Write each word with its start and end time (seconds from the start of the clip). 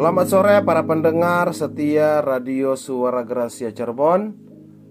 Selamat 0.00 0.32
sore 0.32 0.56
para 0.64 0.80
pendengar 0.80 1.52
setia 1.52 2.24
Radio 2.24 2.72
Suara 2.72 3.20
Gracia 3.20 3.68
Cirebon. 3.68 4.32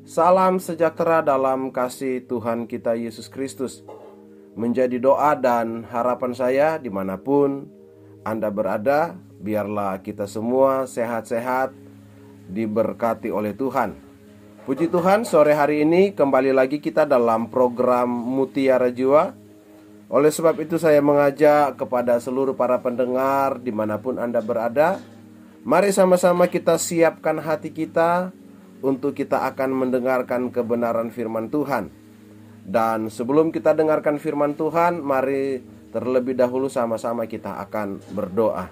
Salam 0.06 0.62
sejahtera 0.62 1.26
dalam 1.26 1.74
kasih 1.74 2.30
Tuhan 2.30 2.70
kita 2.70 2.94
Yesus 2.94 3.26
Kristus. 3.26 3.82
Menjadi 4.54 5.02
doa 5.02 5.34
dan 5.34 5.82
harapan 5.90 6.38
saya 6.38 6.78
di 6.78 6.94
mana 6.94 7.18
pun 7.18 7.66
Anda 8.22 8.54
berada, 8.54 9.18
biarlah 9.42 9.98
kita 10.06 10.30
semua 10.30 10.86
sehat-sehat, 10.86 11.74
diberkati 12.46 13.34
oleh 13.34 13.58
Tuhan. 13.58 13.98
Puji 14.70 14.94
Tuhan, 14.94 15.26
sore 15.26 15.58
hari 15.58 15.90
ini 15.90 16.14
kembali 16.14 16.54
lagi 16.54 16.78
kita 16.78 17.10
dalam 17.10 17.50
program 17.50 18.14
Mutiara 18.14 18.94
Jiwa 18.94 19.34
oleh 20.10 20.34
sebab 20.34 20.58
itu 20.58 20.82
saya 20.82 21.06
mengajak 21.06 21.78
kepada 21.78 22.18
seluruh 22.18 22.58
para 22.58 22.82
pendengar 22.82 23.62
di 23.62 23.70
mana 23.70 24.02
pun 24.02 24.18
Anda 24.18 24.42
berada 24.42 24.98
Mari 25.60 25.92
sama-sama 25.92 26.48
kita 26.48 26.80
siapkan 26.80 27.36
hati 27.36 27.70
kita 27.76 28.32
untuk 28.80 29.12
kita 29.12 29.44
akan 29.44 29.76
mendengarkan 29.76 30.56
kebenaran 30.56 31.12
firman 31.12 31.52
Tuhan. 31.52 31.92
Dan 32.64 33.12
sebelum 33.12 33.52
kita 33.52 33.76
dengarkan 33.76 34.24
firman 34.24 34.56
Tuhan 34.56 35.04
Mari 35.04 35.60
terlebih 35.92 36.40
dahulu 36.40 36.72
sama-sama 36.72 37.28
kita 37.28 37.60
akan 37.60 38.00
berdoa. 38.16 38.72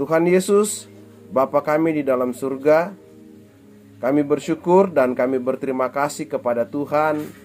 Tuhan 0.00 0.24
Yesus, 0.24 0.88
Bapa 1.30 1.62
kami 1.62 2.00
di 2.00 2.02
dalam 2.02 2.34
surga 2.34 2.90
Kami 4.02 4.26
bersyukur 4.26 4.90
dan 4.90 5.14
kami 5.14 5.38
berterima 5.38 5.88
kasih 5.94 6.26
kepada 6.26 6.66
Tuhan 6.66 7.43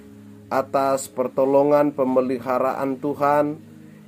atas 0.49 1.08
pertolongan 1.09 1.94
pemeliharaan 1.94 2.98
Tuhan 2.98 3.62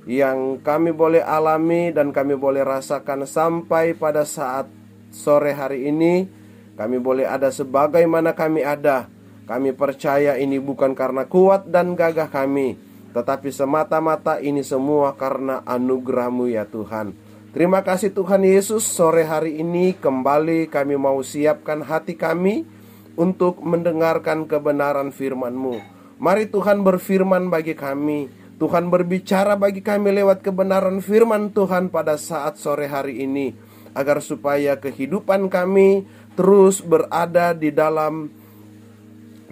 yang 0.04 0.58
kami 0.60 0.90
boleh 0.90 1.22
alami 1.22 1.94
dan 1.94 2.10
kami 2.10 2.34
boleh 2.34 2.66
rasakan 2.66 3.24
sampai 3.24 3.94
pada 3.94 4.26
saat 4.26 4.66
sore 5.14 5.54
hari 5.54 5.88
ini. 5.88 6.26
Kami 6.74 6.98
boleh 6.98 7.24
ada 7.30 7.54
sebagaimana 7.54 8.34
kami 8.34 8.66
ada. 8.66 9.06
Kami 9.46 9.74
percaya 9.74 10.38
ini 10.38 10.58
bukan 10.58 10.94
karena 10.98 11.26
kuat 11.30 11.70
dan 11.70 11.94
gagah 11.94 12.30
kami 12.30 12.92
tetapi 13.12 13.52
semata-mata 13.52 14.40
ini 14.40 14.64
semua 14.64 15.12
karena 15.14 15.60
anugerahmu 15.68 16.48
ya 16.48 16.64
Tuhan. 16.64 17.12
Terima 17.52 17.84
kasih 17.84 18.16
Tuhan 18.16 18.48
Yesus 18.48 18.88
sore 18.88 19.28
hari 19.28 19.60
ini 19.60 19.92
kembali 19.92 20.72
kami 20.72 20.96
mau 20.96 21.20
siapkan 21.20 21.84
hati 21.84 22.16
kami 22.16 22.64
untuk 23.12 23.60
mendengarkan 23.60 24.48
kebenaran 24.48 25.12
firman-Mu. 25.12 25.91
Mari 26.22 26.46
Tuhan 26.46 26.86
berfirman 26.86 27.50
bagi 27.50 27.74
kami. 27.74 28.30
Tuhan 28.62 28.94
berbicara 28.94 29.58
bagi 29.58 29.82
kami 29.82 30.22
lewat 30.22 30.46
kebenaran 30.46 31.02
firman 31.02 31.50
Tuhan 31.50 31.90
pada 31.90 32.14
saat 32.14 32.62
sore 32.62 32.86
hari 32.86 33.26
ini 33.26 33.58
agar 33.90 34.22
supaya 34.22 34.78
kehidupan 34.78 35.50
kami 35.50 36.06
terus 36.38 36.78
berada 36.78 37.50
di 37.58 37.74
dalam 37.74 38.30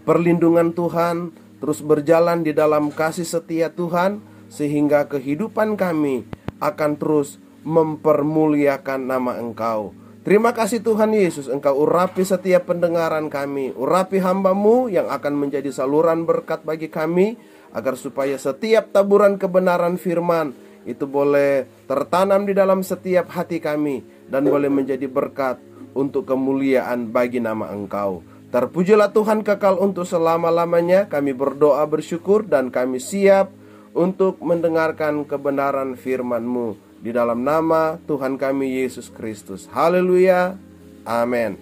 perlindungan 0.07 0.71
Tuhan, 0.71 1.35
terus 1.59 1.83
berjalan 1.83 2.47
di 2.47 2.55
dalam 2.55 2.95
kasih 2.95 3.27
setia 3.27 3.75
Tuhan 3.75 4.23
sehingga 4.47 5.11
kehidupan 5.11 5.75
kami 5.75 6.23
akan 6.63 6.95
terus 6.95 7.43
mempermuliakan 7.67 9.11
nama 9.11 9.43
Engkau. 9.43 9.91
Terima 10.21 10.53
kasih 10.53 10.85
Tuhan 10.85 11.17
Yesus 11.17 11.49
Engkau 11.49 11.81
urapi 11.81 12.21
setiap 12.29 12.69
pendengaran 12.69 13.33
kami. 13.33 13.73
Urapi 13.73 14.21
hambamu 14.21 14.93
yang 14.93 15.09
akan 15.09 15.33
menjadi 15.33 15.73
saluran 15.73 16.29
berkat 16.29 16.61
bagi 16.61 16.93
kami 16.93 17.41
Agar 17.73 17.97
supaya 17.97 18.37
setiap 18.37 18.93
taburan 18.93 19.41
kebenaran 19.41 19.97
firman 19.97 20.53
Itu 20.85 21.09
boleh 21.09 21.65
tertanam 21.89 22.45
di 22.45 22.53
dalam 22.53 22.85
setiap 22.85 23.33
hati 23.33 23.65
kami 23.65 24.29
Dan 24.29 24.45
boleh 24.45 24.69
menjadi 24.69 25.09
berkat 25.09 25.71
untuk 25.95 26.27
kemuliaan 26.27 27.11
bagi 27.11 27.43
nama 27.43 27.71
Engkau. 27.71 28.23
Terpujilah 28.51 29.15
Tuhan 29.15 29.47
kekal 29.47 29.79
untuk 29.79 30.07
selama-lamanya. 30.07 31.07
Kami 31.07 31.35
berdoa 31.35 31.87
bersyukur 31.87 32.47
dan 32.47 32.75
kami 32.75 32.99
siap 32.99 33.55
untuk 33.95 34.43
mendengarkan 34.43 35.23
kebenaran 35.27 35.95
firman-Mu. 35.95 36.90
Di 37.01 37.17
dalam 37.17 37.41
nama 37.41 37.97
Tuhan 38.05 38.37
kami 38.37 38.85
Yesus 38.85 39.09
Kristus. 39.09 39.65
Haleluya. 39.73 40.61
Amin. 41.09 41.57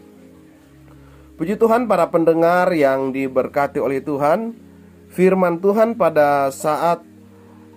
Puji 1.39 1.55
Tuhan 1.55 1.87
para 1.87 2.11
pendengar 2.11 2.75
yang 2.75 3.15
diberkati 3.15 3.79
oleh 3.79 4.03
Tuhan. 4.03 4.59
Firman 5.15 5.63
Tuhan 5.63 5.95
pada 5.95 6.51
saat 6.51 7.07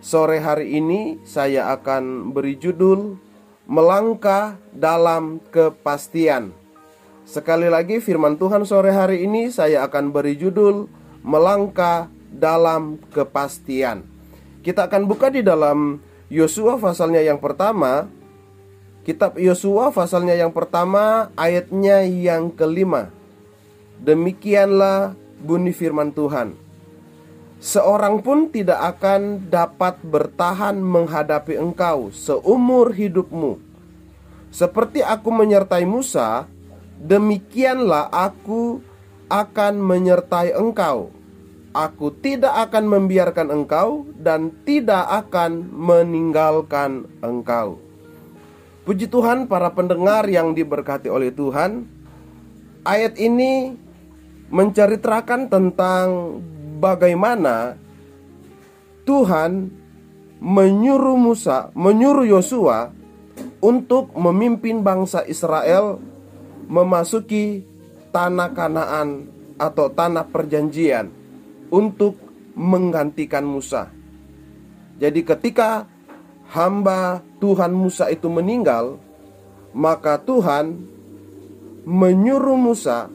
sore 0.02 0.42
hari 0.42 0.74
ini 0.82 1.22
saya 1.22 1.70
akan 1.78 2.34
beri 2.34 2.58
judul 2.58 3.22
Melangkah 3.70 4.58
dalam 4.74 5.38
kepastian. 5.54 6.58
Sekali 7.30 7.70
lagi 7.70 8.02
firman 8.02 8.42
Tuhan 8.42 8.66
sore 8.66 8.90
hari 8.90 9.24
ini 9.30 9.54
saya 9.54 9.86
akan 9.86 10.10
beri 10.10 10.34
judul 10.34 10.90
Melangkah 11.22 12.10
dalam 12.34 12.98
kepastian. 13.14 14.02
Kita 14.66 14.90
akan 14.90 15.06
buka 15.06 15.30
di 15.30 15.46
dalam 15.46 16.02
Yosua 16.32 16.80
pasalnya 16.80 17.20
yang 17.20 17.44
pertama 17.44 18.08
Kitab 19.04 19.36
Yosua 19.36 19.92
pasalnya 19.92 20.38
yang 20.38 20.54
pertama 20.54 21.34
ayatnya 21.34 22.06
yang 22.06 22.54
kelima. 22.54 23.10
Demikianlah 23.98 25.18
bunyi 25.42 25.74
firman 25.74 26.14
Tuhan. 26.14 26.54
Seorang 27.58 28.22
pun 28.22 28.54
tidak 28.54 28.78
akan 28.98 29.50
dapat 29.50 29.98
bertahan 30.06 30.78
menghadapi 30.78 31.58
engkau 31.58 32.14
seumur 32.14 32.94
hidupmu. 32.94 33.58
Seperti 34.54 35.02
aku 35.02 35.30
menyertai 35.34 35.86
Musa 35.86 36.46
Demikianlah 37.02 38.14
aku 38.14 38.78
akan 39.26 39.82
menyertai 39.82 40.54
engkau 40.54 41.10
Aku 41.72 42.12
tidak 42.12 42.52
akan 42.68 42.84
membiarkan 42.84 43.48
engkau 43.48 44.04
dan 44.20 44.52
tidak 44.68 45.08
akan 45.08 45.72
meninggalkan 45.72 47.08
engkau. 47.24 47.80
Puji 48.84 49.08
Tuhan, 49.08 49.48
para 49.48 49.72
pendengar 49.72 50.28
yang 50.28 50.52
diberkati 50.52 51.08
oleh 51.08 51.32
Tuhan, 51.32 51.88
ayat 52.84 53.16
ini 53.16 53.80
menceritakan 54.52 55.48
tentang 55.48 56.08
bagaimana 56.84 57.80
Tuhan 59.08 59.72
menyuruh 60.44 61.16
Musa, 61.16 61.72
menyuruh 61.72 62.28
Yosua 62.28 62.92
untuk 63.64 64.12
memimpin 64.12 64.84
bangsa 64.84 65.24
Israel 65.24 66.04
memasuki 66.68 67.64
tanah 68.12 68.52
Kanaan 68.52 69.32
atau 69.56 69.88
tanah 69.88 70.28
perjanjian 70.28 71.21
untuk 71.72 72.20
menggantikan 72.54 73.48
Musa. 73.48 73.90
Jadi 75.00 75.26
ketika 75.26 75.88
hamba 76.52 77.24
Tuhan 77.40 77.74
Musa 77.74 78.12
itu 78.12 78.28
meninggal, 78.28 79.00
maka 79.74 80.20
Tuhan 80.22 80.78
menyuruh 81.88 82.60
Musa, 82.60 83.10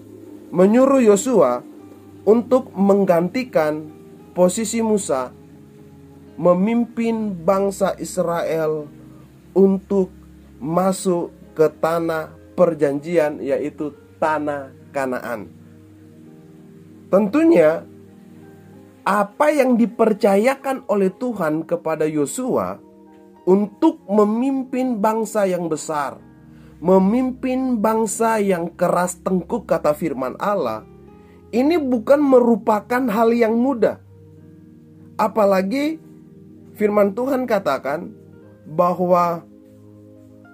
menyuruh 0.50 1.04
Yosua 1.04 1.62
untuk 2.26 2.74
menggantikan 2.74 3.86
posisi 4.34 4.82
Musa 4.82 5.30
memimpin 6.36 7.32
bangsa 7.32 7.96
Israel 7.96 8.84
untuk 9.56 10.12
masuk 10.60 11.32
ke 11.56 11.66
tanah 11.80 12.32
perjanjian 12.52 13.40
yaitu 13.40 13.92
tanah 14.20 14.72
Kanaan. 14.92 15.48
Tentunya 17.12 17.84
apa 19.06 19.54
yang 19.54 19.78
dipercayakan 19.78 20.90
oleh 20.90 21.14
Tuhan 21.14 21.62
kepada 21.62 22.10
Yosua 22.10 22.82
untuk 23.46 24.02
memimpin 24.10 24.98
bangsa 24.98 25.46
yang 25.46 25.70
besar, 25.70 26.18
memimpin 26.82 27.78
bangsa 27.78 28.42
yang 28.42 28.74
keras 28.74 29.22
tengkuk 29.22 29.70
kata 29.70 29.94
firman 29.94 30.34
Allah, 30.42 30.82
ini 31.54 31.78
bukan 31.78 32.18
merupakan 32.18 33.06
hal 33.06 33.30
yang 33.30 33.54
mudah. 33.54 34.02
Apalagi 35.14 36.02
firman 36.74 37.14
Tuhan 37.14 37.46
katakan 37.46 38.10
bahwa 38.66 39.46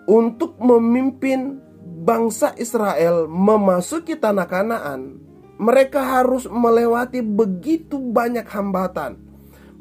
untuk 0.05 0.61
memimpin 0.61 1.57
bangsa 2.05 2.53
Israel 2.61 3.25
memasuki 3.33 4.13
tanah 4.13 4.45
Kanaan 4.45 5.22
mereka 5.61 6.01
harus 6.01 6.49
melewati 6.49 7.21
begitu 7.21 8.01
banyak 8.01 8.47
hambatan. 8.49 9.21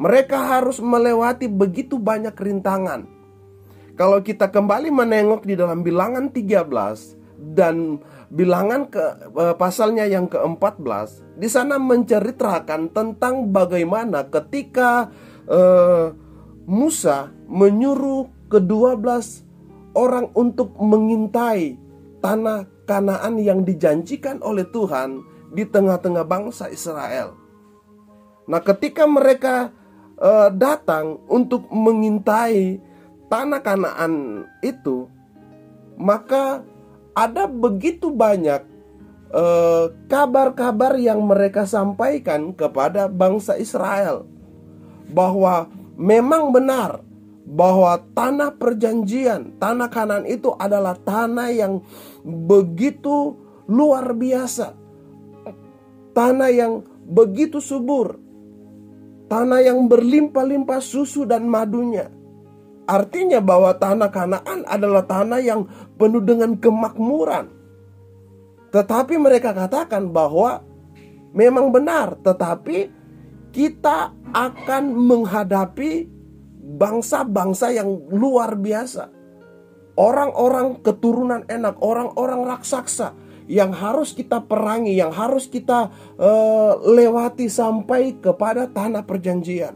Mereka 0.01 0.33
harus 0.35 0.81
melewati 0.81 1.45
begitu 1.45 2.01
banyak 2.01 2.33
rintangan. 2.33 3.05
Kalau 3.93 4.23
kita 4.25 4.49
kembali 4.49 4.89
menengok 4.89 5.45
di 5.45 5.53
dalam 5.53 5.85
bilangan 5.85 6.33
13 6.33 7.53
dan 7.53 8.01
bilangan 8.33 8.89
ke 8.89 9.03
eh, 9.29 9.55
pasalnya 9.59 10.09
yang 10.09 10.25
ke-14, 10.25 11.37
di 11.37 11.45
sana 11.45 11.77
menceritakan 11.77 12.89
tentang 12.89 13.53
bagaimana 13.53 14.25
ketika 14.29 15.11
uh, 15.49 16.13
Musa 16.69 17.33
menyuruh 17.49 18.29
ke-12 18.47 19.01
orang 19.97 20.29
untuk 20.37 20.77
mengintai 20.77 21.75
tanah 22.21 22.69
Kanaan 22.85 23.39
yang 23.39 23.63
dijanjikan 23.63 24.43
oleh 24.43 24.67
Tuhan 24.67 25.30
di 25.51 25.67
tengah-tengah 25.67 26.23
bangsa 26.23 26.71
Israel. 26.71 27.35
Nah, 28.47 28.59
ketika 28.63 29.03
mereka 29.05 29.69
uh, 30.17 30.49
datang 30.49 31.19
untuk 31.27 31.67
mengintai 31.69 32.79
tanah 33.27 33.61
Kanaan 33.63 34.43
itu, 34.63 35.07
maka 35.99 36.63
ada 37.11 37.43
begitu 37.43 38.07
banyak 38.07 38.63
eh, 39.31 39.85
kabar-kabar 40.07 40.95
uh, 40.95 41.03
yang 41.03 41.19
mereka 41.23 41.67
sampaikan 41.67 42.55
kepada 42.55 43.11
bangsa 43.11 43.59
Israel 43.59 44.23
bahwa 45.11 45.67
memang 45.99 46.55
benar 46.55 47.03
bahwa 47.51 47.99
tanah 48.15 48.55
perjanjian, 48.55 49.59
tanah 49.59 49.91
kanan 49.91 50.23
itu 50.23 50.55
adalah 50.55 50.95
tanah 50.95 51.51
yang 51.51 51.83
begitu 52.23 53.35
luar 53.67 54.15
biasa. 54.15 54.80
Tanah 56.11 56.51
yang 56.51 56.83
begitu 57.07 57.63
subur. 57.63 58.19
Tanah 59.31 59.63
yang 59.63 59.87
berlimpah-limpah 59.87 60.83
susu 60.83 61.23
dan 61.23 61.47
madunya. 61.47 62.11
Artinya 62.83 63.39
bahwa 63.39 63.71
tanah 63.71 64.11
Kanaan 64.11 64.67
adalah 64.67 65.07
tanah 65.07 65.39
yang 65.39 65.63
penuh 65.95 66.19
dengan 66.19 66.59
kemakmuran. 66.59 67.47
Tetapi 68.75 69.15
mereka 69.15 69.55
katakan 69.55 70.11
bahwa 70.11 70.59
memang 71.31 71.71
benar, 71.71 72.19
tetapi 72.19 72.91
kita 73.55 74.11
akan 74.35 74.83
menghadapi 74.95 76.07
bangsa-bangsa 76.79 77.71
yang 77.71 77.87
luar 78.11 78.59
biasa. 78.59 79.11
Orang-orang 79.95 80.79
keturunan 80.83 81.43
enak, 81.47 81.79
orang-orang 81.83 82.47
raksasa 82.47 83.11
yang 83.51 83.75
harus 83.75 84.15
kita 84.15 84.39
perangi, 84.47 84.95
yang 84.95 85.11
harus 85.11 85.51
kita 85.51 85.91
uh, 86.15 86.79
lewati 86.87 87.51
sampai 87.51 88.15
kepada 88.23 88.71
tanah 88.71 89.03
perjanjian. 89.03 89.75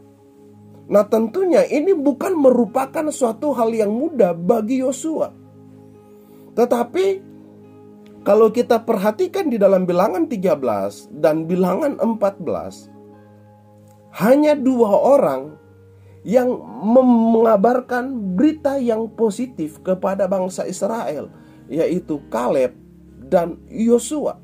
Nah, 0.88 1.04
tentunya 1.04 1.68
ini 1.68 1.92
bukan 1.92 2.40
merupakan 2.40 3.12
suatu 3.12 3.52
hal 3.52 3.76
yang 3.76 3.92
mudah 3.92 4.32
bagi 4.32 4.80
Yosua. 4.80 5.36
Tetapi 6.56 7.20
kalau 8.24 8.48
kita 8.48 8.80
perhatikan 8.88 9.52
di 9.52 9.60
dalam 9.60 9.84
bilangan 9.84 10.24
13 10.24 11.12
dan 11.20 11.44
bilangan 11.44 12.00
14 12.00 12.88
hanya 14.24 14.56
dua 14.56 14.88
orang 14.96 15.60
yang 16.24 16.48
mengabarkan 16.96 18.34
berita 18.40 18.80
yang 18.80 19.12
positif 19.12 19.84
kepada 19.84 20.32
bangsa 20.32 20.64
Israel 20.64 21.28
yaitu 21.68 22.24
Kaleb 22.32 22.85
dan 23.30 23.62
Yosua. 23.70 24.38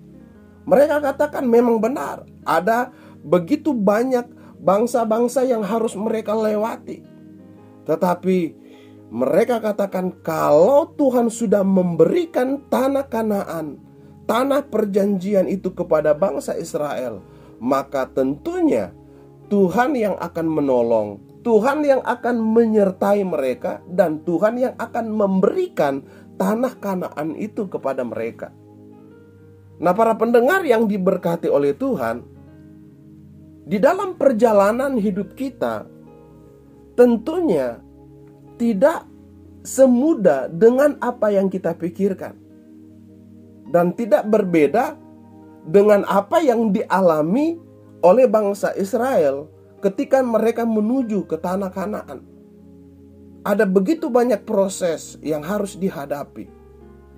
Mereka 0.66 1.02
katakan 1.02 1.46
memang 1.50 1.82
benar 1.82 2.26
ada 2.46 2.94
begitu 3.22 3.74
banyak 3.74 4.26
bangsa-bangsa 4.62 5.42
yang 5.46 5.66
harus 5.66 5.98
mereka 5.98 6.38
lewati. 6.38 7.02
Tetapi 7.90 8.40
mereka 9.12 9.60
katakan 9.60 10.14
kalau 10.22 10.88
Tuhan 10.96 11.28
sudah 11.28 11.66
memberikan 11.66 12.62
tanah 12.70 13.10
Kanaan, 13.10 13.82
tanah 14.30 14.64
perjanjian 14.70 15.50
itu 15.50 15.74
kepada 15.74 16.16
bangsa 16.16 16.56
Israel, 16.56 17.20
maka 17.60 18.08
tentunya 18.08 18.94
Tuhan 19.52 20.00
yang 20.00 20.16
akan 20.16 20.48
menolong, 20.48 21.20
Tuhan 21.44 21.84
yang 21.84 22.00
akan 22.06 22.40
menyertai 22.40 23.26
mereka 23.28 23.84
dan 23.90 24.24
Tuhan 24.24 24.56
yang 24.62 24.76
akan 24.80 25.12
memberikan 25.12 26.06
tanah 26.40 26.80
Kanaan 26.80 27.36
itu 27.36 27.68
kepada 27.68 28.06
mereka. 28.08 28.54
Nah, 29.82 29.98
para 29.98 30.14
pendengar 30.14 30.62
yang 30.62 30.86
diberkati 30.86 31.50
oleh 31.50 31.74
Tuhan, 31.74 32.22
di 33.66 33.82
dalam 33.82 34.14
perjalanan 34.14 34.94
hidup 34.94 35.34
kita, 35.34 35.90
tentunya 36.94 37.82
tidak 38.62 39.10
semudah 39.66 40.54
dengan 40.54 41.02
apa 41.02 41.34
yang 41.34 41.50
kita 41.50 41.74
pikirkan, 41.74 42.38
dan 43.74 43.98
tidak 43.98 44.30
berbeda 44.30 44.94
dengan 45.66 46.06
apa 46.06 46.46
yang 46.46 46.70
dialami 46.70 47.58
oleh 48.06 48.30
bangsa 48.30 48.78
Israel 48.78 49.50
ketika 49.82 50.22
mereka 50.22 50.62
menuju 50.62 51.26
ke 51.26 51.42
tanah 51.42 51.74
Kanaan. 51.74 52.22
Ada 53.42 53.66
begitu 53.66 54.14
banyak 54.14 54.46
proses 54.46 55.18
yang 55.26 55.42
harus 55.42 55.74
dihadapi, 55.74 56.61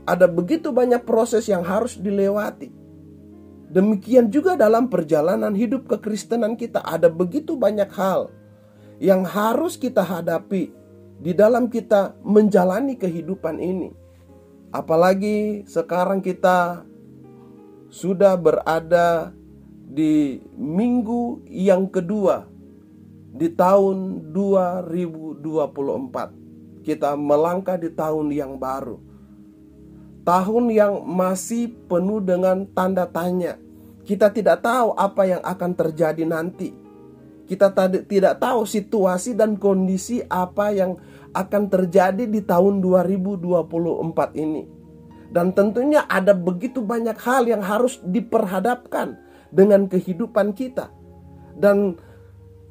ada 0.03 0.27
begitu 0.27 0.71
banyak 0.71 1.03
proses 1.07 1.47
yang 1.47 1.63
harus 1.63 1.99
dilewati 1.99 2.83
Demikian 3.73 4.29
juga 4.29 4.53
dalam 4.53 4.85
perjalanan 4.85 5.57
hidup 5.57 5.89
kekristenan 5.89 6.53
kita 6.53 6.85
ada 6.85 7.09
begitu 7.09 7.57
banyak 7.57 7.89
hal 7.89 8.29
yang 9.01 9.25
harus 9.25 9.81
kita 9.81 10.05
hadapi 10.05 10.69
di 11.17 11.33
dalam 11.33 11.73
kita 11.73 12.13
menjalani 12.21 12.93
kehidupan 12.93 13.57
ini. 13.57 13.89
Apalagi 14.69 15.65
sekarang 15.65 16.21
kita 16.21 16.85
sudah 17.89 18.37
berada 18.37 19.33
di 19.73 20.37
minggu 20.53 21.41
yang 21.49 21.89
kedua 21.89 22.45
di 23.33 23.49
tahun 23.49 24.29
2024. 24.37 26.85
Kita 26.85 27.17
melangkah 27.17 27.81
di 27.81 27.89
tahun 27.89 28.29
yang 28.29 28.61
baru. 28.61 29.01
Tahun 30.23 30.65
yang 30.71 31.03
masih 31.03 31.75
penuh 31.91 32.23
dengan 32.23 32.63
tanda 32.71 33.03
tanya 33.03 33.59
kita 34.03 34.35
tidak 34.35 34.59
tahu 34.59 34.91
apa 34.99 35.23
yang 35.23 35.41
akan 35.41 35.71
terjadi 35.79 36.27
nanti. 36.27 36.75
Kita 37.47 37.71
tidak 38.07 38.39
tahu 38.39 38.67
situasi 38.67 39.35
dan 39.35 39.55
kondisi 39.59 40.23
apa 40.27 40.71
yang 40.71 40.99
akan 41.31 41.63
terjadi 41.71 42.27
di 42.27 42.43
tahun 42.43 42.83
2024 42.83 43.63
ini. 44.39 44.63
Dan 45.33 45.51
tentunya 45.55 46.05
ada 46.07 46.35
begitu 46.35 46.83
banyak 46.83 47.17
hal 47.19 47.47
yang 47.47 47.63
harus 47.63 47.99
diperhadapkan 48.03 49.17
dengan 49.49 49.87
kehidupan 49.87 50.51
kita. 50.51 50.91
Dan 51.55 51.99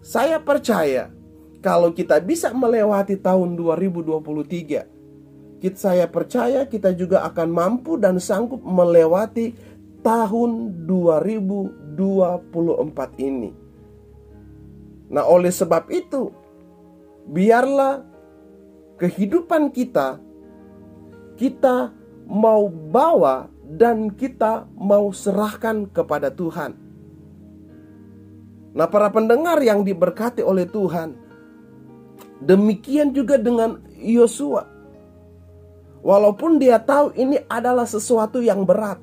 saya 0.04 0.40
percaya 0.40 1.10
kalau 1.64 1.90
kita 1.96 2.20
bisa 2.22 2.52
melewati 2.52 3.16
tahun 3.18 3.56
2023, 3.56 5.01
kita 5.62 5.78
saya 5.78 6.10
percaya 6.10 6.66
kita 6.66 6.90
juga 6.90 7.22
akan 7.22 7.48
mampu 7.54 7.94
dan 7.94 8.18
sanggup 8.18 8.58
melewati 8.66 9.54
tahun 10.02 10.82
2024 10.90 12.02
ini. 13.22 13.54
Nah, 15.14 15.22
oleh 15.22 15.54
sebab 15.54 15.86
itu, 15.94 16.34
biarlah 17.30 18.02
kehidupan 18.98 19.70
kita 19.70 20.18
kita 21.38 21.94
mau 22.26 22.66
bawa 22.70 23.50
dan 23.66 24.12
kita 24.12 24.68
mau 24.76 25.10
serahkan 25.10 25.88
kepada 25.90 26.30
Tuhan. 26.30 26.76
Nah, 28.72 28.88
para 28.88 29.12
pendengar 29.12 29.60
yang 29.60 29.84
diberkati 29.84 30.40
oleh 30.40 30.64
Tuhan, 30.64 31.12
demikian 32.40 33.12
juga 33.12 33.36
dengan 33.36 33.84
Yosua. 34.00 34.71
Walaupun 36.02 36.58
dia 36.58 36.82
tahu 36.82 37.14
ini 37.14 37.38
adalah 37.46 37.86
sesuatu 37.86 38.42
yang 38.42 38.66
berat, 38.66 38.98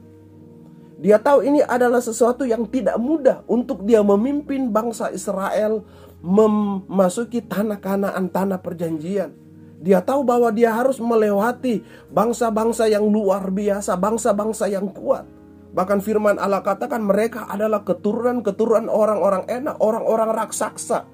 dia 0.99 1.15
tahu 1.15 1.47
ini 1.47 1.63
adalah 1.63 2.03
sesuatu 2.03 2.43
yang 2.43 2.67
tidak 2.67 2.99
mudah 2.99 3.47
untuk 3.47 3.87
dia 3.87 4.03
memimpin 4.03 4.67
bangsa 4.67 5.07
Israel 5.15 5.87
memasuki 6.19 7.39
tanah 7.39 7.79
kanaan, 7.79 8.27
tanah 8.27 8.59
perjanjian. 8.59 9.31
Dia 9.79 10.03
tahu 10.03 10.27
bahwa 10.27 10.51
dia 10.51 10.75
harus 10.75 10.99
melewati 10.99 11.79
bangsa-bangsa 12.11 12.91
yang 12.91 13.07
luar 13.07 13.47
biasa, 13.47 13.95
bangsa-bangsa 13.95 14.67
yang 14.67 14.91
kuat. 14.91 15.23
Bahkan 15.71 16.03
firman 16.03 16.35
Allah 16.35 16.59
katakan 16.59 16.99
mereka 16.99 17.47
adalah 17.47 17.87
keturunan-keturunan 17.87 18.91
orang-orang 18.91 19.47
enak, 19.47 19.79
orang-orang 19.79 20.35
raksasa. 20.35 21.07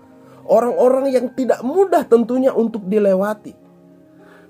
Orang-orang 0.49 1.13
yang 1.13 1.29
tidak 1.37 1.61
mudah 1.61 2.09
tentunya 2.09 2.49
untuk 2.49 2.89
dilewati. 2.89 3.64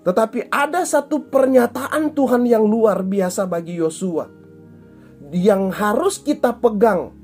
Tetapi 0.05 0.53
ada 0.53 0.85
satu 0.85 1.25
pernyataan 1.33 2.13
Tuhan 2.13 2.45
yang 2.45 2.61
luar 2.61 3.01
biasa 3.01 3.49
bagi 3.49 3.81
Yosua 3.81 4.45
yang 5.33 5.73
harus 5.73 6.21
kita 6.21 6.53
pegang, 6.53 7.15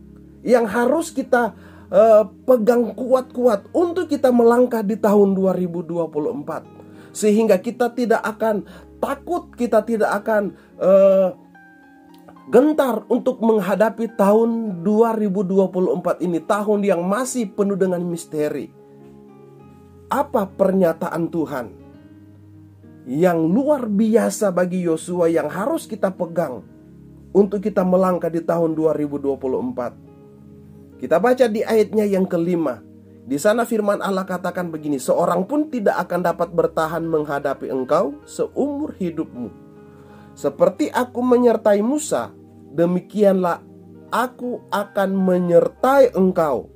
yang 0.41 0.65
harus 0.65 1.13
kita 1.13 1.53
uh, 1.91 2.23
pegang 2.47 2.95
kuat-kuat 2.97 3.69
untuk 3.75 4.09
kita 4.09 4.33
melangkah 4.33 4.81
di 4.81 4.97
tahun 4.97 5.37
2024. 5.37 7.11
Sehingga 7.11 7.59
kita 7.59 7.91
tidak 7.91 8.23
akan 8.23 8.63
takut, 9.03 9.51
kita 9.53 9.83
tidak 9.83 10.23
akan 10.23 10.55
uh, 10.79 11.35
gentar 12.49 13.03
untuk 13.11 13.43
menghadapi 13.43 14.15
tahun 14.15 14.81
2024 14.81 16.25
ini, 16.25 16.39
tahun 16.41 16.79
yang 16.87 17.01
masih 17.03 17.51
penuh 17.51 17.77
dengan 17.77 18.01
misteri. 18.01 18.71
Apa 20.11 20.47
pernyataan 20.47 21.31
Tuhan? 21.31 21.80
Yang 23.09 23.49
luar 23.49 23.89
biasa 23.89 24.53
bagi 24.53 24.85
Yosua 24.85 25.31
yang 25.31 25.49
harus 25.49 25.89
kita 25.89 26.13
pegang 26.13 26.61
untuk 27.33 27.63
kita 27.63 27.81
melangkah 27.81 28.29
di 28.29 28.43
tahun 28.43 28.77
2024. 28.77 31.01
Kita 31.01 31.17
baca 31.17 31.45
di 31.49 31.65
ayatnya 31.65 32.05
yang 32.05 32.29
kelima. 32.29 32.77
Di 33.25 33.37
sana 33.37 33.65
firman 33.65 34.01
Allah 34.01 34.25
katakan 34.25 34.69
begini, 34.69 35.01
seorang 35.01 35.45
pun 35.49 35.69
tidak 35.69 35.97
akan 36.05 36.21
dapat 36.25 36.49
bertahan 36.53 37.03
menghadapi 37.05 37.73
engkau 37.73 38.13
seumur 38.25 38.93
hidupmu. 38.97 39.49
Seperti 40.37 40.93
aku 40.93 41.21
menyertai 41.25 41.81
Musa, 41.81 42.29
demikianlah 42.73 43.61
aku 44.13 44.61
akan 44.69 45.09
menyertai 45.15 46.13
engkau. 46.13 46.69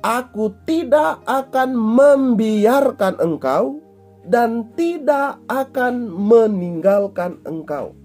Aku 0.00 0.56
tidak 0.64 1.20
akan 1.28 1.76
membiarkan 1.76 3.20
engkau 3.20 3.89
dan 4.24 4.72
tidak 4.76 5.40
akan 5.48 6.08
meninggalkan 6.12 7.40
engkau. 7.48 7.96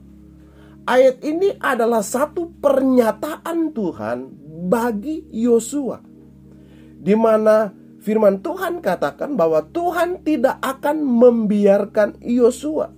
Ayat 0.86 1.20
ini 1.26 1.58
adalah 1.58 2.06
satu 2.06 2.54
pernyataan 2.62 3.74
Tuhan 3.74 4.30
bagi 4.70 5.26
Yosua, 5.34 5.98
di 7.02 7.18
mana 7.18 7.74
firman 8.06 8.38
Tuhan 8.46 8.86
katakan 8.86 9.34
bahwa 9.34 9.66
Tuhan 9.74 10.22
tidak 10.22 10.62
akan 10.62 11.02
membiarkan 11.02 12.22
Yosua, 12.22 12.94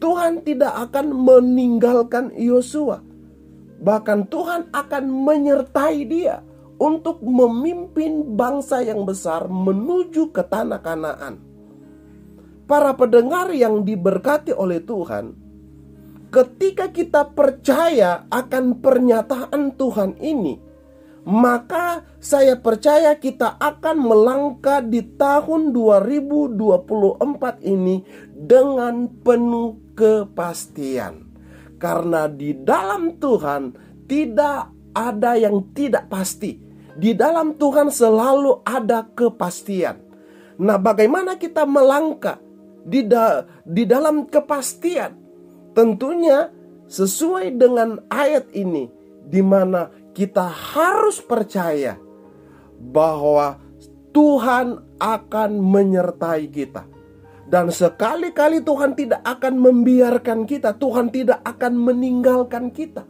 Tuhan 0.00 0.40
tidak 0.40 0.72
akan 0.88 1.12
meninggalkan 1.12 2.32
Yosua, 2.32 3.04
bahkan 3.84 4.24
Tuhan 4.24 4.72
akan 4.72 5.04
menyertai 5.12 6.08
dia 6.08 6.40
untuk 6.80 7.20
memimpin 7.20 8.38
bangsa 8.38 8.80
yang 8.80 9.04
besar 9.04 9.52
menuju 9.52 10.32
ke 10.32 10.40
tanah 10.46 10.80
Kanaan. 10.80 11.47
Para 12.68 12.92
pendengar 13.00 13.48
yang 13.56 13.80
diberkati 13.80 14.52
oleh 14.52 14.84
Tuhan, 14.84 15.32
ketika 16.28 16.92
kita 16.92 17.32
percaya 17.32 18.28
akan 18.28 18.84
pernyataan 18.84 19.72
Tuhan 19.72 20.20
ini, 20.20 20.60
maka 21.24 22.04
saya 22.20 22.60
percaya 22.60 23.16
kita 23.16 23.56
akan 23.56 23.96
melangkah 24.04 24.84
di 24.84 25.00
tahun 25.00 25.72
2024 25.72 27.64
ini 27.64 28.04
dengan 28.36 29.16
penuh 29.24 29.96
kepastian. 29.96 31.24
Karena 31.80 32.28
di 32.28 32.52
dalam 32.52 33.16
Tuhan 33.16 33.72
tidak 34.04 34.92
ada 34.92 35.40
yang 35.40 35.72
tidak 35.72 36.12
pasti. 36.12 36.60
Di 36.98 37.16
dalam 37.16 37.56
Tuhan 37.56 37.88
selalu 37.88 38.60
ada 38.66 39.08
kepastian. 39.08 40.04
Nah, 40.58 40.76
bagaimana 40.76 41.38
kita 41.38 41.62
melangkah 41.62 42.47
di, 42.88 43.04
da 43.04 43.44
di 43.68 43.84
dalam 43.84 44.24
kepastian? 44.24 45.12
Tentunya 45.76 46.48
sesuai 46.88 47.54
dengan 47.60 48.00
ayat 48.08 48.48
ini 48.56 48.88
di 49.28 49.44
mana 49.44 49.92
kita 50.16 50.48
harus 50.48 51.20
percaya 51.20 52.00
bahwa 52.80 53.60
Tuhan 54.10 54.96
akan 54.98 55.50
menyertai 55.60 56.48
kita. 56.48 56.88
Dan 57.48 57.72
sekali-kali 57.72 58.60
Tuhan 58.60 58.92
tidak 58.92 59.24
akan 59.24 59.54
membiarkan 59.56 60.44
kita, 60.44 60.76
Tuhan 60.76 61.08
tidak 61.08 61.40
akan 61.48 61.80
meninggalkan 61.80 62.68
kita. 62.68 63.08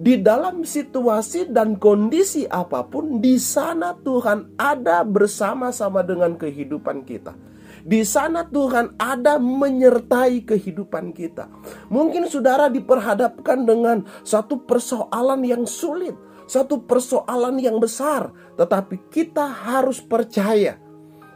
Di 0.00 0.20
dalam 0.20 0.64
situasi 0.64 1.48
dan 1.48 1.76
kondisi 1.76 2.44
apa 2.48 2.84
pun, 2.88 3.20
di 3.20 3.40
sana 3.40 3.96
Tuhan 3.96 4.56
ada 4.56 5.04
bersama-sama 5.04 6.04
dengan 6.04 6.36
kehidupan 6.36 7.04
kita. 7.08 7.32
Di 7.80 8.04
sana 8.04 8.44
Tuhan 8.46 8.96
ada 9.00 9.40
menyertai 9.40 10.44
kehidupan 10.44 11.16
kita. 11.16 11.48
Mungkin 11.88 12.28
saudara 12.28 12.68
diperhadapkan 12.68 13.64
dengan 13.64 14.04
satu 14.24 14.64
persoalan 14.64 15.44
yang 15.44 15.64
sulit, 15.64 16.14
satu 16.44 16.84
persoalan 16.84 17.56
yang 17.62 17.80
besar, 17.80 18.32
tetapi 18.60 19.08
kita 19.08 19.48
harus 19.48 20.02
percaya 20.02 20.76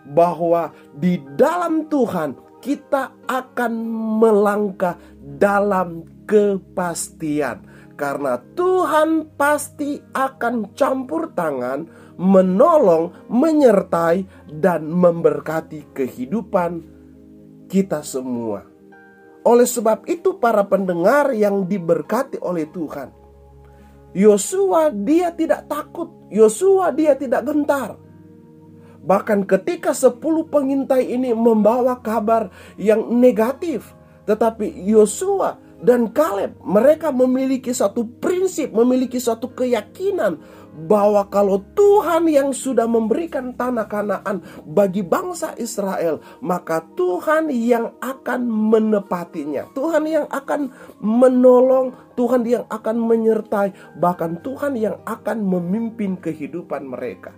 bahwa 0.04 0.72
di 0.92 1.16
dalam 1.38 1.88
Tuhan 1.88 2.36
kita 2.60 3.12
akan 3.28 3.72
melangkah 4.20 4.96
dalam 5.20 6.04
kepastian 6.24 7.74
karena 7.94 8.42
Tuhan 8.58 9.38
pasti 9.38 10.02
akan 10.18 10.74
campur 10.74 11.30
tangan, 11.30 11.86
menolong, 12.16 13.14
menyertai, 13.26 14.26
dan 14.60 14.86
memberkati 14.86 15.94
kehidupan 15.94 16.82
kita 17.66 18.04
semua. 18.06 18.66
Oleh 19.44 19.68
sebab 19.68 20.08
itu, 20.08 20.40
para 20.40 20.64
pendengar 20.64 21.34
yang 21.36 21.68
diberkati 21.68 22.40
oleh 22.40 22.64
Tuhan, 22.72 23.12
Yosua 24.14 24.94
dia 24.94 25.34
tidak 25.34 25.66
takut, 25.66 26.08
Yosua 26.30 26.94
dia 26.94 27.18
tidak 27.18 27.44
gentar. 27.44 27.98
Bahkan 29.04 29.44
ketika 29.44 29.92
sepuluh 29.92 30.48
pengintai 30.48 31.12
ini 31.12 31.36
membawa 31.36 32.00
kabar 32.00 32.48
yang 32.80 33.04
negatif, 33.20 33.92
tetapi 34.24 34.70
Yosua 34.88 35.60
dan 35.84 36.08
Kaleb 36.08 36.56
mereka 36.64 37.12
memiliki 37.12 37.76
satu 37.76 38.08
prinsip, 38.16 38.72
memiliki 38.72 39.20
satu 39.20 39.52
keyakinan 39.52 40.40
bahwa 40.74 41.22
kalau 41.30 41.62
Tuhan 41.78 42.26
yang 42.26 42.50
sudah 42.50 42.90
memberikan 42.90 43.54
tanah 43.54 43.86
Kanaan 43.86 44.42
bagi 44.66 45.06
bangsa 45.06 45.54
Israel, 45.54 46.18
maka 46.42 46.82
Tuhan 46.98 47.48
yang 47.54 47.94
akan 48.02 48.50
menepatinya. 48.50 49.70
Tuhan 49.72 50.04
yang 50.10 50.26
akan 50.28 50.74
menolong, 50.98 51.94
Tuhan 52.18 52.42
yang 52.42 52.66
akan 52.66 52.96
menyertai, 52.98 53.98
bahkan 54.02 54.42
Tuhan 54.42 54.74
yang 54.74 54.98
akan 55.06 55.46
memimpin 55.46 56.18
kehidupan 56.18 56.90
mereka. 56.90 57.30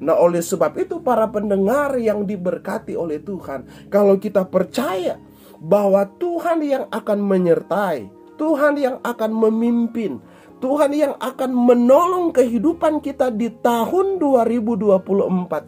Nah, 0.00 0.16
oleh 0.16 0.40
sebab 0.40 0.80
itu 0.80 1.00
para 1.04 1.28
pendengar 1.28 1.92
yang 2.00 2.24
diberkati 2.24 2.96
oleh 2.96 3.20
Tuhan, 3.20 3.92
kalau 3.92 4.16
kita 4.16 4.48
percaya 4.48 5.20
bahwa 5.60 6.08
Tuhan 6.16 6.64
yang 6.64 6.84
akan 6.88 7.20
menyertai, 7.20 8.08
Tuhan 8.40 8.80
yang 8.80 8.96
akan 9.04 9.30
memimpin, 9.36 10.16
Tuhan 10.60 10.92
yang 10.92 11.16
akan 11.16 11.50
menolong 11.56 12.36
kehidupan 12.36 13.00
kita 13.00 13.32
di 13.32 13.48
tahun 13.48 14.20
2024 14.20 15.00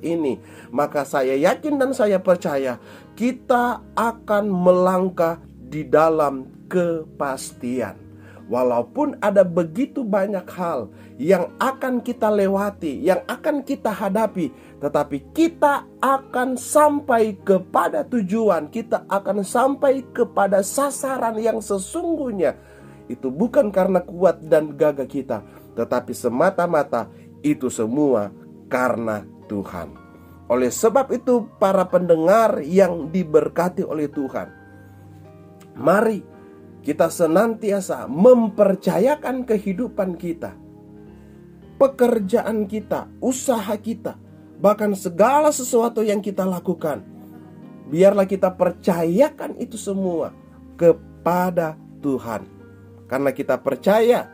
ini. 0.04 0.36
Maka 0.68 1.08
saya 1.08 1.32
yakin 1.32 1.80
dan 1.80 1.96
saya 1.96 2.20
percaya 2.20 2.76
kita 3.16 3.80
akan 3.96 4.44
melangkah 4.52 5.40
di 5.48 5.88
dalam 5.88 6.44
kepastian. 6.68 7.96
Walaupun 8.52 9.16
ada 9.24 9.48
begitu 9.48 10.04
banyak 10.04 10.44
hal 10.52 10.92
yang 11.16 11.48
akan 11.56 12.04
kita 12.04 12.28
lewati, 12.28 13.00
yang 13.00 13.24
akan 13.24 13.64
kita 13.64 13.88
hadapi, 13.88 14.52
tetapi 14.76 15.32
kita 15.32 15.88
akan 16.04 16.60
sampai 16.60 17.38
kepada 17.40 18.04
tujuan, 18.04 18.68
kita 18.68 19.08
akan 19.08 19.40
sampai 19.40 20.04
kepada 20.12 20.60
sasaran 20.60 21.40
yang 21.40 21.64
sesungguhnya. 21.64 22.58
Itu 23.12 23.28
bukan 23.28 23.68
karena 23.68 24.00
kuat 24.00 24.40
dan 24.48 24.72
gagah 24.72 25.04
kita, 25.04 25.44
tetapi 25.76 26.16
semata-mata 26.16 27.12
itu 27.44 27.68
semua 27.68 28.32
karena 28.72 29.28
Tuhan. 29.52 29.92
Oleh 30.48 30.72
sebab 30.72 31.12
itu, 31.12 31.48
para 31.60 31.84
pendengar 31.88 32.64
yang 32.64 33.12
diberkati 33.12 33.84
oleh 33.84 34.08
Tuhan, 34.08 34.48
mari 35.76 36.24
kita 36.82 37.08
senantiasa 37.08 38.10
mempercayakan 38.10 39.44
kehidupan 39.46 40.18
kita, 40.18 40.52
pekerjaan 41.78 42.68
kita, 42.68 43.08
usaha 43.22 43.72
kita, 43.78 44.18
bahkan 44.60 44.92
segala 44.92 45.54
sesuatu 45.54 46.02
yang 46.02 46.20
kita 46.20 46.44
lakukan. 46.44 47.04
Biarlah 47.88 48.24
kita 48.24 48.52
percayakan 48.52 49.56
itu 49.60 49.76
semua 49.76 50.32
kepada 50.76 51.78
Tuhan, 52.02 52.44
karena 53.12 53.28
kita 53.28 53.60
percaya 53.60 54.24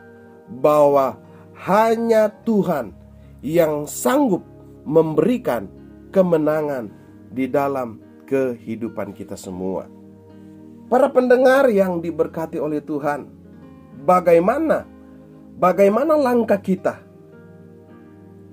bahwa 0.47 1.19
hanya 1.67 2.31
Tuhan 2.47 2.95
yang 3.43 3.83
sanggup 3.83 4.39
memberikan 4.87 5.67
kemenangan 6.15 6.87
di 7.27 7.51
dalam 7.51 7.99
kehidupan 8.23 9.11
kita 9.11 9.35
semua. 9.35 9.91
Para 10.87 11.11
pendengar 11.11 11.67
yang 11.67 11.99
diberkati 11.99 12.55
oleh 12.55 12.79
Tuhan, 12.79 13.27
bagaimana 14.07 14.87
bagaimana 15.59 16.15
langkah 16.15 16.63
kita 16.63 17.03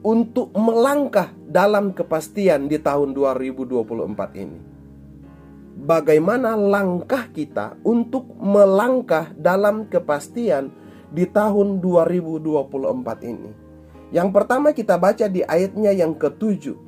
untuk 0.02 0.50
melangkah 0.58 1.30
dalam 1.46 1.94
kepastian 1.94 2.66
di 2.66 2.82
tahun 2.82 3.14
2024 3.14 4.42
ini? 4.42 4.65
Bagaimana 5.76 6.56
langkah 6.56 7.28
kita 7.28 7.76
untuk 7.84 8.24
melangkah 8.40 9.28
dalam 9.36 9.84
kepastian 9.84 10.72
di 11.12 11.28
tahun 11.28 11.84
2024 11.84 13.28
ini? 13.28 13.52
Yang 14.08 14.28
pertama 14.32 14.72
kita 14.72 14.96
baca 14.96 15.28
di 15.28 15.44
ayatnya 15.44 15.92
yang 15.92 16.16
ketujuh. 16.16 16.80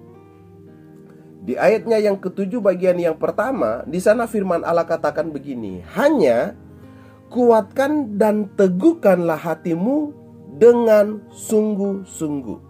Di 1.45 1.53
ayatnya 1.61 2.01
yang 2.01 2.17
ketujuh 2.17 2.65
bagian 2.65 2.97
yang 2.97 3.21
pertama, 3.21 3.85
di 3.85 4.01
sana 4.01 4.25
firman 4.25 4.65
Allah 4.65 4.89
katakan 4.89 5.37
begini, 5.37 5.85
hanya 5.93 6.57
kuatkan 7.29 8.17
dan 8.17 8.49
teguhkanlah 8.57 9.37
hatimu 9.37 10.17
dengan 10.57 11.21
sungguh-sungguh. 11.29 12.61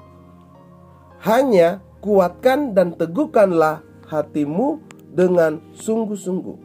Hanya 1.22 1.78
kuatkan 2.02 2.74
dan 2.74 2.94
teguhkanlah 2.98 3.86
hatimu 4.06 4.87
dengan 5.12 5.60
sungguh-sungguh. 5.74 6.56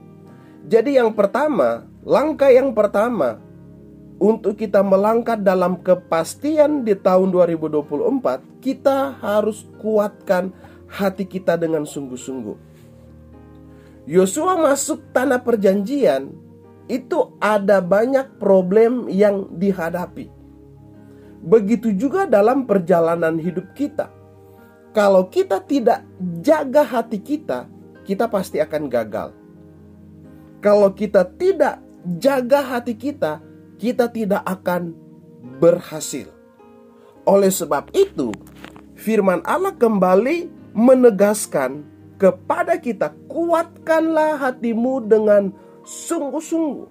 Jadi 0.68 0.96
yang 0.96 1.12
pertama, 1.12 1.84
langkah 2.08 2.48
yang 2.48 2.72
pertama 2.72 3.40
untuk 4.24 4.56
kita 4.56 4.80
melangkah 4.80 5.36
dalam 5.36 5.84
kepastian 5.84 6.88
di 6.88 6.96
tahun 6.96 7.34
2024, 7.36 8.64
kita 8.64 9.20
harus 9.20 9.68
kuatkan 9.84 10.56
hati 10.88 11.28
kita 11.28 11.60
dengan 11.60 11.84
sungguh-sungguh. 11.84 12.56
Yosua 14.08 14.60
masuk 14.60 15.00
tanah 15.16 15.40
perjanjian 15.44 16.32
itu 16.92 17.36
ada 17.40 17.80
banyak 17.80 18.36
problem 18.40 19.08
yang 19.08 19.48
dihadapi. 19.56 20.28
Begitu 21.44 21.92
juga 21.96 22.24
dalam 22.24 22.64
perjalanan 22.64 23.36
hidup 23.36 23.76
kita. 23.76 24.08
Kalau 24.96 25.28
kita 25.28 25.60
tidak 25.64 26.08
jaga 26.40 26.84
hati 26.86 27.20
kita, 27.20 27.68
kita 28.04 28.28
pasti 28.28 28.60
akan 28.60 28.92
gagal. 28.92 29.30
Kalau 30.64 30.92
kita 30.96 31.28
tidak 31.36 31.84
jaga 32.20 32.64
hati 32.64 32.96
kita, 32.96 33.44
kita 33.80 34.08
tidak 34.12 34.44
akan 34.48 34.96
berhasil. 35.60 36.32
Oleh 37.24 37.52
sebab 37.52 37.92
itu, 37.96 38.32
firman 38.96 39.44
Allah 39.48 39.76
kembali 39.76 40.52
menegaskan 40.76 41.84
kepada 42.20 42.80
kita, 42.80 43.12
kuatkanlah 43.28 44.40
hatimu 44.40 45.04
dengan 45.04 45.52
sungguh-sungguh. 45.84 46.88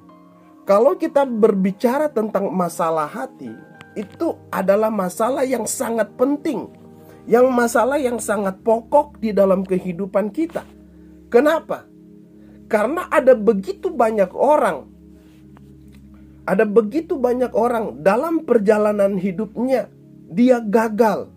Kalau 0.68 0.94
kita 0.94 1.26
berbicara 1.26 2.06
tentang 2.12 2.52
masalah 2.52 3.08
hati, 3.08 3.50
itu 3.92 4.36
adalah 4.48 4.88
masalah 4.88 5.44
yang 5.44 5.68
sangat 5.68 6.12
penting, 6.16 6.70
yang 7.28 7.50
masalah 7.52 8.00
yang 8.00 8.16
sangat 8.16 8.56
pokok 8.64 9.20
di 9.20 9.34
dalam 9.34 9.66
kehidupan 9.66 10.32
kita. 10.32 10.64
Kenapa? 11.32 11.88
Karena 12.68 13.08
ada 13.08 13.32
begitu 13.32 13.88
banyak 13.88 14.28
orang, 14.36 14.92
ada 16.44 16.68
begitu 16.68 17.16
banyak 17.16 17.56
orang 17.56 18.04
dalam 18.04 18.44
perjalanan 18.44 19.16
hidupnya, 19.16 19.88
dia 20.28 20.60
gagal 20.60 21.32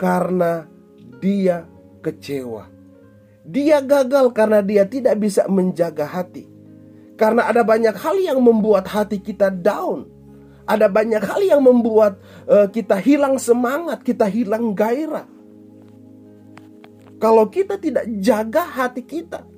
karena 0.00 0.64
dia 1.20 1.68
kecewa. 2.00 2.72
Dia 3.44 3.84
gagal 3.84 4.32
karena 4.32 4.64
dia 4.64 4.88
tidak 4.88 5.20
bisa 5.20 5.44
menjaga 5.44 6.08
hati. 6.08 6.48
Karena 7.20 7.44
ada 7.44 7.60
banyak 7.60 7.92
hal 7.92 8.16
yang 8.16 8.40
membuat 8.40 8.88
hati 8.88 9.20
kita 9.20 9.52
down. 9.52 10.08
Ada 10.64 10.88
banyak 10.88 11.20
hal 11.20 11.44
yang 11.44 11.60
membuat 11.60 12.16
uh, 12.48 12.72
kita 12.72 12.96
hilang 12.96 13.36
semangat, 13.36 14.00
kita 14.00 14.24
hilang 14.24 14.72
gairah. 14.72 15.28
Kalau 17.24 17.48
kita 17.48 17.80
tidak 17.80 18.04
jaga 18.20 18.68
hati 18.68 19.00
kita, 19.00 19.48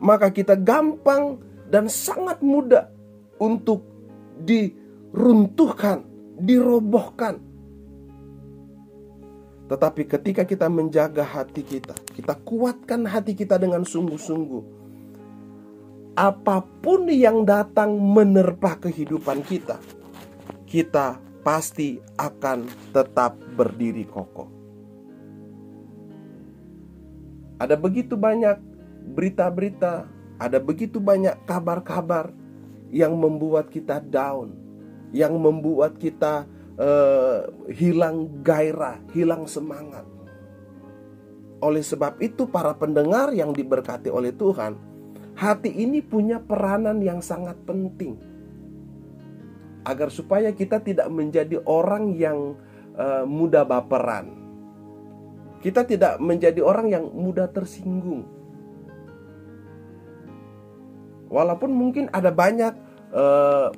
maka 0.00 0.32
kita 0.32 0.56
gampang 0.56 1.36
dan 1.68 1.92
sangat 1.92 2.40
mudah 2.40 2.88
untuk 3.36 3.84
diruntuhkan, 4.40 6.08
dirobohkan 6.40 7.52
tetapi 9.72 10.04
ketika 10.04 10.44
kita 10.44 10.68
menjaga 10.68 11.24
hati 11.24 11.64
kita, 11.64 11.96
kita 12.12 12.36
kuatkan 12.44 13.08
hati 13.08 13.32
kita 13.32 13.56
dengan 13.56 13.88
sungguh-sungguh. 13.88 14.84
Apa 16.12 16.60
pun 16.84 17.08
yang 17.08 17.48
datang 17.48 17.96
menerpa 17.96 18.76
kehidupan 18.76 19.40
kita, 19.48 19.80
kita 20.68 21.16
pasti 21.40 21.96
akan 22.20 22.68
tetap 22.92 23.32
berdiri 23.56 24.04
kokoh. 24.04 24.61
Ada 27.62 27.78
begitu 27.78 28.18
banyak 28.18 28.58
berita-berita, 29.14 30.10
ada 30.42 30.58
begitu 30.58 30.98
banyak 30.98 31.46
kabar-kabar 31.46 32.34
yang 32.90 33.14
membuat 33.14 33.70
kita 33.70 34.02
down, 34.02 34.58
yang 35.14 35.38
membuat 35.38 35.94
kita 35.94 36.42
uh, 36.74 37.46
hilang 37.70 38.42
gairah, 38.42 38.98
hilang 39.14 39.46
semangat. 39.46 40.02
Oleh 41.62 41.86
sebab 41.86 42.18
itu, 42.18 42.50
para 42.50 42.74
pendengar 42.74 43.30
yang 43.30 43.54
diberkati 43.54 44.10
oleh 44.10 44.34
Tuhan, 44.34 44.74
hati 45.38 45.70
ini 45.70 46.02
punya 46.02 46.42
peranan 46.42 46.98
yang 46.98 47.22
sangat 47.22 47.54
penting 47.62 48.18
agar 49.86 50.10
supaya 50.10 50.50
kita 50.50 50.82
tidak 50.82 51.06
menjadi 51.14 51.62
orang 51.62 52.18
yang 52.18 52.58
uh, 52.98 53.22
mudah 53.22 53.62
baperan. 53.62 54.41
Kita 55.62 55.86
tidak 55.86 56.18
menjadi 56.18 56.58
orang 56.58 56.90
yang 56.90 57.04
mudah 57.06 57.46
tersinggung. 57.46 58.26
Walaupun 61.30 61.70
mungkin 61.70 62.10
ada 62.12 62.28
banyak 62.34 62.74
uh, 63.14 63.70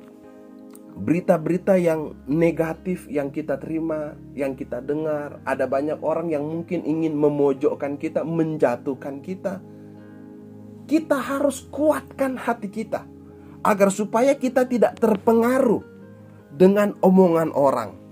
berita-berita 0.95 1.75
yang 1.75 2.15
negatif 2.23 3.03
yang 3.11 3.29
kita 3.29 3.59
terima, 3.59 4.15
yang 4.31 4.55
kita 4.55 4.79
dengar. 4.79 5.43
Ada 5.43 5.67
banyak 5.67 5.99
orang 5.99 6.31
yang 6.31 6.43
mungkin 6.47 6.87
ingin 6.87 7.13
memojokkan 7.13 7.99
kita, 7.99 8.23
menjatuhkan 8.23 9.19
kita. 9.19 9.59
Kita 10.89 11.17
harus 11.19 11.67
kuatkan 11.69 12.39
hati 12.39 12.69
kita 12.71 13.05
agar 13.65 13.89
supaya 13.89 14.37
kita 14.37 14.63
tidak 14.69 14.97
terpengaruh 15.01 15.81
dengan 16.53 16.95
omongan 17.03 17.51
orang. 17.51 18.04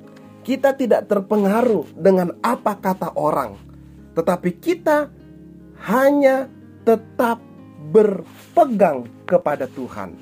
Kita 0.43 0.75
tidak 0.75 1.07
terpengaruh 1.07 1.95
dengan 1.95 2.35
apa 2.43 2.75
kata 2.75 3.15
orang, 3.15 3.55
tetapi 4.11 4.59
kita 4.59 5.07
hanya 5.87 6.51
tetap 6.83 7.39
berpegang 7.95 9.07
kepada 9.23 9.71
Tuhan. 9.71 10.19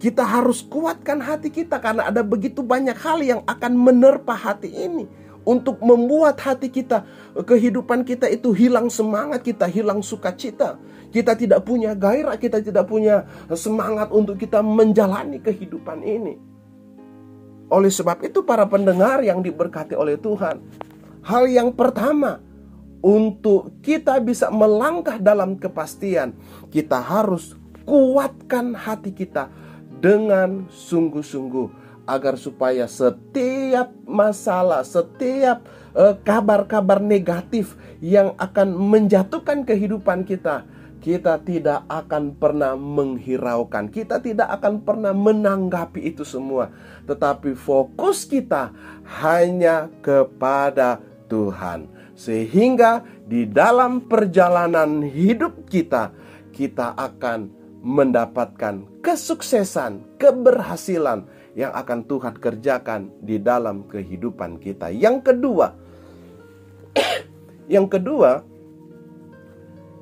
Kita 0.00 0.24
harus 0.24 0.64
kuatkan 0.64 1.20
hati 1.20 1.52
kita 1.52 1.76
karena 1.76 2.08
ada 2.08 2.24
begitu 2.24 2.64
banyak 2.64 2.96
hal 2.96 3.18
yang 3.20 3.40
akan 3.44 3.72
menerpa 3.76 4.32
hati 4.32 4.70
ini 4.70 5.04
untuk 5.48 5.80
membuat 5.80 6.38
hati 6.40 6.68
kita, 6.68 7.08
kehidupan 7.36 8.04
kita 8.04 8.28
itu 8.28 8.52
hilang 8.52 8.92
semangat, 8.92 9.40
kita 9.44 9.64
hilang 9.64 10.04
sukacita. 10.04 10.76
Kita 11.08 11.32
tidak 11.32 11.64
punya 11.64 11.96
gairah, 11.96 12.36
kita 12.36 12.60
tidak 12.60 12.84
punya 12.84 13.24
semangat 13.56 14.12
untuk 14.12 14.36
kita 14.36 14.60
menjalani 14.60 15.40
kehidupan 15.40 16.04
ini. 16.04 16.36
Oleh 17.68 17.92
sebab 17.92 18.24
itu 18.24 18.40
para 18.44 18.64
pendengar 18.64 19.20
yang 19.20 19.44
diberkati 19.44 19.92
oleh 19.92 20.16
Tuhan, 20.16 20.60
hal 21.20 21.44
yang 21.48 21.72
pertama 21.76 22.40
untuk 23.04 23.76
kita 23.84 24.18
bisa 24.24 24.48
melangkah 24.48 25.20
dalam 25.20 25.54
kepastian, 25.60 26.32
kita 26.72 26.98
harus 26.98 27.54
kuatkan 27.84 28.72
hati 28.72 29.12
kita 29.12 29.52
dengan 30.00 30.66
sungguh-sungguh 30.72 31.88
agar 32.08 32.40
supaya 32.40 32.88
setiap 32.88 33.92
masalah, 34.08 34.80
setiap 34.80 35.60
eh, 35.92 36.16
kabar-kabar 36.24 37.04
negatif 37.04 37.76
yang 38.00 38.32
akan 38.40 38.72
menjatuhkan 38.72 39.68
kehidupan 39.68 40.24
kita, 40.24 40.64
kita 40.98 41.38
tidak 41.42 41.86
akan 41.86 42.34
pernah 42.34 42.74
menghiraukan, 42.74 43.86
kita 43.88 44.18
tidak 44.18 44.50
akan 44.58 44.82
pernah 44.82 45.14
menanggapi 45.14 46.10
itu 46.10 46.26
semua, 46.26 46.74
tetapi 47.06 47.54
fokus 47.54 48.26
kita 48.26 48.74
hanya 49.22 49.86
kepada 50.02 50.98
Tuhan, 51.30 51.86
sehingga 52.18 53.06
di 53.24 53.46
dalam 53.46 54.04
perjalanan 54.10 55.06
hidup 55.06 55.70
kita, 55.70 56.10
kita 56.50 56.98
akan 56.98 57.54
mendapatkan 57.78 58.82
kesuksesan, 58.98 60.18
keberhasilan 60.18 61.30
yang 61.54 61.70
akan 61.74 62.06
Tuhan 62.06 62.34
kerjakan 62.38 63.10
di 63.22 63.38
dalam 63.38 63.86
kehidupan 63.86 64.58
kita. 64.58 64.90
Yang 64.90 65.30
kedua, 65.30 65.74
yang 67.74 67.86
kedua, 67.86 68.42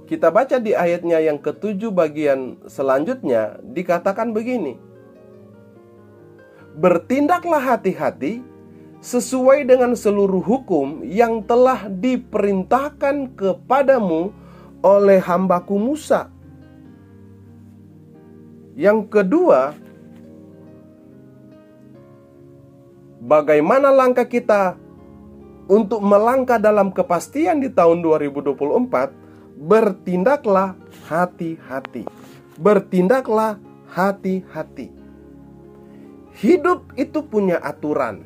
kita 0.06 0.30
baca 0.30 0.62
di 0.62 0.72
ayatnya 0.72 1.18
yang 1.18 1.38
ketujuh 1.42 1.90
bagian 1.90 2.62
selanjutnya 2.70 3.58
dikatakan 3.62 4.30
begini. 4.30 4.78
Bertindaklah 6.78 7.76
hati-hati 7.76 8.40
sesuai 9.02 9.66
dengan 9.66 9.92
seluruh 9.98 10.40
hukum 10.40 11.02
yang 11.04 11.42
telah 11.44 11.90
diperintahkan 11.90 13.34
kepadamu 13.34 14.32
oleh 14.80 15.18
hambaku 15.18 15.76
Musa 15.76 16.36
yang 18.76 19.08
kedua, 19.08 19.72
bagaimana 23.24 23.88
langkah 23.88 24.28
kita 24.28 24.76
untuk 25.64 26.04
melangkah 26.04 26.60
dalam 26.60 26.92
kepastian 26.92 27.64
di 27.64 27.72
tahun 27.72 28.04
2024, 28.04 28.52
bertindaklah 29.56 30.76
hati-hati. 31.08 32.04
Bertindaklah 32.60 33.56
hati-hati. 33.88 34.92
Hidup 36.36 36.92
itu 37.00 37.24
punya 37.24 37.56
aturan. 37.64 38.20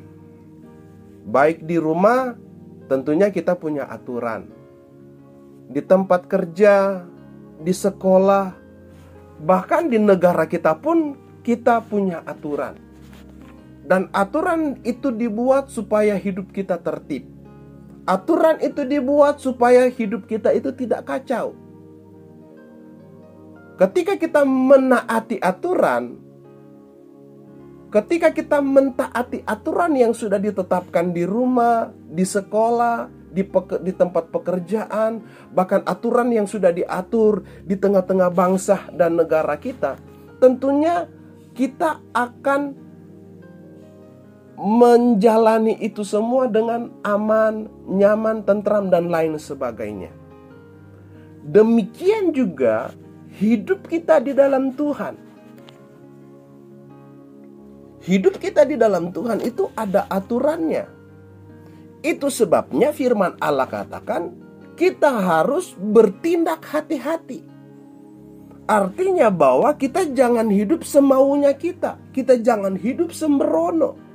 Baik 1.23 1.63
di 1.63 1.79
rumah, 1.79 2.35
tentunya 2.91 3.31
kita 3.31 3.55
punya 3.55 3.87
aturan. 3.87 4.51
Di 5.71 5.79
tempat 5.79 6.27
kerja, 6.27 7.07
di 7.63 7.71
sekolah, 7.71 8.51
bahkan 9.47 9.87
di 9.87 9.95
negara 9.95 10.43
kita 10.43 10.75
pun 10.75 11.15
kita 11.47 11.79
punya 11.87 12.19
aturan. 12.27 12.75
Dan 13.87 14.11
aturan 14.11 14.83
itu 14.83 15.07
dibuat 15.15 15.71
supaya 15.71 16.19
hidup 16.19 16.51
kita 16.51 16.75
tertib. 16.83 17.30
Aturan 18.05 18.57
itu 18.65 18.81
dibuat 18.81 19.37
supaya 19.37 19.85
hidup 19.85 20.25
kita 20.25 20.49
itu 20.57 20.73
tidak 20.73 21.05
kacau. 21.05 21.53
Ketika 23.77 24.17
kita 24.17 24.41
menaati 24.45 25.41
aturan, 25.41 26.17
ketika 27.89 28.29
kita 28.29 28.61
mentaati 28.61 29.41
aturan 29.45 29.93
yang 29.97 30.13
sudah 30.13 30.37
ditetapkan 30.37 31.13
di 31.13 31.25
rumah, 31.25 31.89
di 32.09 32.21
sekolah, 32.21 33.09
di, 33.31 33.41
peke, 33.41 33.81
di 33.81 33.93
tempat 33.95 34.29
pekerjaan, 34.29 35.23
bahkan 35.55 35.81
aturan 35.87 36.29
yang 36.29 36.45
sudah 36.45 36.69
diatur 36.69 37.41
di 37.65 37.73
tengah-tengah 37.79 38.29
bangsa 38.29 38.91
dan 38.93 39.17
negara 39.17 39.57
kita, 39.57 39.97
tentunya 40.37 41.07
kita 41.55 41.99
akan 42.11 42.90
menjalani 44.61 45.81
itu 45.81 46.05
semua 46.05 46.45
dengan 46.45 46.93
aman, 47.01 47.65
nyaman, 47.89 48.45
tentram, 48.45 48.93
dan 48.93 49.09
lain 49.09 49.41
sebagainya. 49.41 50.13
Demikian 51.41 52.29
juga 52.29 52.93
hidup 53.41 53.89
kita 53.89 54.21
di 54.21 54.37
dalam 54.37 54.77
Tuhan. 54.77 55.17
Hidup 58.05 58.37
kita 58.37 58.61
di 58.65 58.77
dalam 58.77 59.09
Tuhan 59.09 59.41
itu 59.41 59.73
ada 59.73 60.05
aturannya. 60.05 60.85
Itu 62.05 62.29
sebabnya 62.29 62.93
firman 62.93 63.37
Allah 63.41 63.69
katakan 63.69 64.33
kita 64.77 65.09
harus 65.09 65.73
bertindak 65.77 66.65
hati-hati. 66.65 67.45
Artinya 68.65 69.29
bahwa 69.33 69.73
kita 69.77 70.05
jangan 70.13 70.49
hidup 70.49 70.85
semaunya 70.85 71.53
kita. 71.53 71.97
Kita 72.13 72.37
jangan 72.41 72.77
hidup 72.77 73.13
sembrono. 73.13 74.10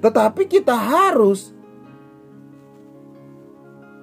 Tetapi 0.00 0.42
kita 0.48 0.76
harus 0.76 1.56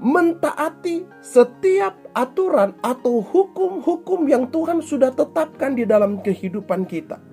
mentaati 0.03 1.07
setiap 1.23 1.95
aturan 2.11 2.75
atau 2.83 3.23
hukum-hukum 3.23 4.27
yang 4.27 4.51
Tuhan 4.51 4.83
sudah 4.83 5.15
tetapkan 5.15 5.79
di 5.79 5.87
dalam 5.87 6.19
kehidupan 6.19 6.83
kita. 6.83 7.23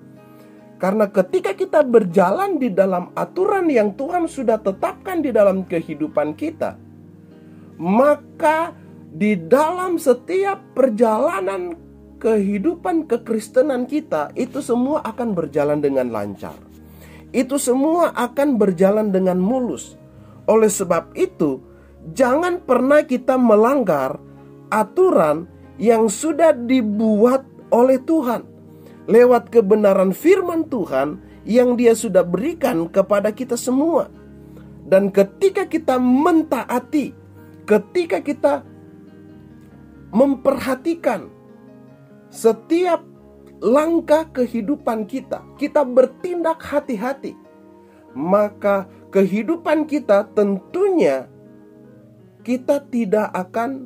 Karena 0.79 1.05
ketika 1.11 1.53
kita 1.53 1.85
berjalan 1.85 2.57
di 2.57 2.73
dalam 2.73 3.13
aturan 3.13 3.69
yang 3.69 3.93
Tuhan 3.93 4.25
sudah 4.25 4.57
tetapkan 4.57 5.21
di 5.21 5.29
dalam 5.29 5.67
kehidupan 5.67 6.33
kita, 6.33 6.73
maka 7.77 8.73
di 9.11 9.35
dalam 9.37 10.01
setiap 10.01 10.57
perjalanan 10.73 11.77
kehidupan 12.17 13.05
kekristenan 13.05 13.85
kita 13.85 14.33
itu 14.33 14.63
semua 14.63 15.05
akan 15.05 15.35
berjalan 15.35 15.83
dengan 15.83 16.09
lancar. 16.09 16.70
Itu 17.31 17.55
semua 17.55 18.11
akan 18.11 18.59
berjalan 18.59 19.11
dengan 19.11 19.39
mulus. 19.39 19.95
Oleh 20.51 20.67
sebab 20.67 21.15
itu, 21.15 21.63
jangan 22.11 22.59
pernah 22.63 23.07
kita 23.07 23.39
melanggar 23.39 24.19
aturan 24.67 25.47
yang 25.79 26.11
sudah 26.11 26.51
dibuat 26.51 27.47
oleh 27.71 27.99
Tuhan 28.03 28.43
lewat 29.09 29.49
kebenaran 29.49 30.11
firman 30.11 30.67
Tuhan 30.67 31.19
yang 31.47 31.79
Dia 31.79 31.97
sudah 31.97 32.21
berikan 32.21 32.85
kepada 32.91 33.33
kita 33.33 33.57
semua. 33.57 34.11
Dan 34.85 35.09
ketika 35.09 35.65
kita 35.65 35.97
mentaati, 35.97 37.15
ketika 37.63 38.19
kita 38.19 38.53
memperhatikan 40.11 41.31
setiap 42.27 43.03
langkah 43.61 44.25
kehidupan 44.33 45.05
kita, 45.05 45.45
kita 45.55 45.85
bertindak 45.85 46.57
hati-hati, 46.65 47.37
maka 48.17 48.89
kehidupan 49.13 49.85
kita 49.85 50.25
tentunya 50.33 51.29
kita 52.41 52.81
tidak 52.89 53.29
akan 53.37 53.85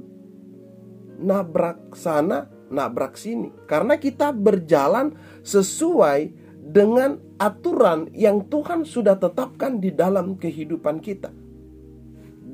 nabrak 1.19 1.91
sana, 1.91 2.47
nabrak 2.71 3.19
sini, 3.19 3.51
karena 3.67 3.99
kita 3.99 4.31
berjalan 4.31 5.11
sesuai 5.43 6.31
dengan 6.65 7.19
aturan 7.35 8.07
yang 8.15 8.47
Tuhan 8.47 8.87
sudah 8.87 9.19
tetapkan 9.19 9.83
di 9.83 9.91
dalam 9.91 10.39
kehidupan 10.39 11.03
kita. 11.03 11.29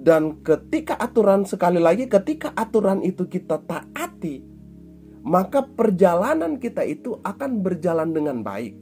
Dan 0.01 0.41
ketika 0.41 0.97
aturan 0.97 1.45
sekali 1.45 1.77
lagi, 1.77 2.09
ketika 2.09 2.49
aturan 2.57 3.05
itu 3.05 3.29
kita 3.29 3.61
taati, 3.61 4.50
maka 5.21 5.65
perjalanan 5.65 6.57
kita 6.57 6.81
itu 6.85 7.17
akan 7.21 7.61
berjalan 7.61 8.13
dengan 8.13 8.41
baik. 8.41 8.73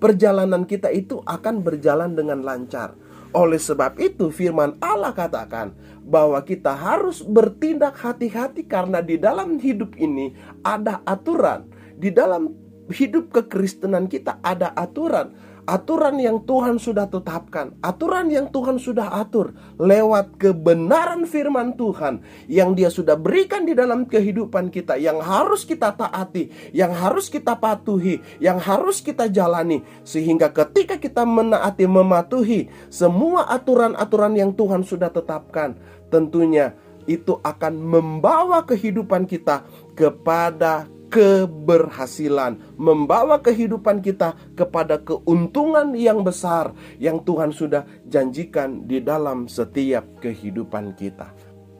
Perjalanan 0.00 0.68
kita 0.68 0.92
itu 0.92 1.24
akan 1.24 1.64
berjalan 1.64 2.12
dengan 2.12 2.44
lancar. 2.44 2.92
Oleh 3.34 3.58
sebab 3.58 3.98
itu, 3.98 4.30
firman 4.30 4.78
Allah 4.78 5.10
katakan 5.10 5.74
bahwa 6.06 6.38
kita 6.44 6.70
harus 6.70 7.24
bertindak 7.24 7.98
hati-hati, 7.98 8.62
karena 8.68 9.02
di 9.02 9.18
dalam 9.18 9.58
hidup 9.58 9.96
ini 9.98 10.36
ada 10.62 11.02
aturan, 11.02 11.66
di 11.98 12.14
dalam 12.14 12.52
hidup 12.92 13.32
kekristenan 13.32 14.06
kita 14.06 14.38
ada 14.44 14.70
aturan 14.76 15.32
aturan 15.64 16.20
yang 16.20 16.40
Tuhan 16.44 16.76
sudah 16.76 17.08
tetapkan, 17.08 17.72
aturan 17.80 18.28
yang 18.28 18.48
Tuhan 18.52 18.76
sudah 18.80 19.20
atur 19.20 19.56
lewat 19.80 20.36
kebenaran 20.36 21.24
firman 21.24 21.76
Tuhan 21.76 22.20
yang 22.48 22.76
Dia 22.76 22.92
sudah 22.92 23.16
berikan 23.16 23.64
di 23.64 23.72
dalam 23.72 24.04
kehidupan 24.08 24.68
kita, 24.68 25.00
yang 25.00 25.20
harus 25.20 25.64
kita 25.64 25.92
taati, 25.96 26.52
yang 26.76 26.92
harus 26.92 27.28
kita 27.32 27.56
patuhi, 27.56 28.20
yang 28.40 28.60
harus 28.60 29.00
kita 29.00 29.28
jalani, 29.28 29.80
sehingga 30.04 30.52
ketika 30.52 31.00
kita 31.00 31.24
menaati, 31.24 31.84
mematuhi 31.88 32.68
semua 32.92 33.48
aturan-aturan 33.52 34.36
yang 34.36 34.52
Tuhan 34.52 34.84
sudah 34.84 35.08
tetapkan, 35.12 35.76
tentunya 36.12 36.76
itu 37.04 37.36
akan 37.44 37.76
membawa 37.76 38.64
kehidupan 38.64 39.28
kita 39.28 39.64
kepada 39.92 40.88
keberhasilan, 41.14 42.58
membawa 42.74 43.38
kehidupan 43.38 44.02
kita 44.02 44.34
kepada 44.58 44.98
keuntungan 44.98 45.94
yang 45.94 46.26
besar 46.26 46.74
yang 46.98 47.22
Tuhan 47.22 47.54
sudah 47.54 47.86
janjikan 48.10 48.82
di 48.90 48.98
dalam 48.98 49.46
setiap 49.46 50.02
kehidupan 50.18 50.98
kita. 50.98 51.30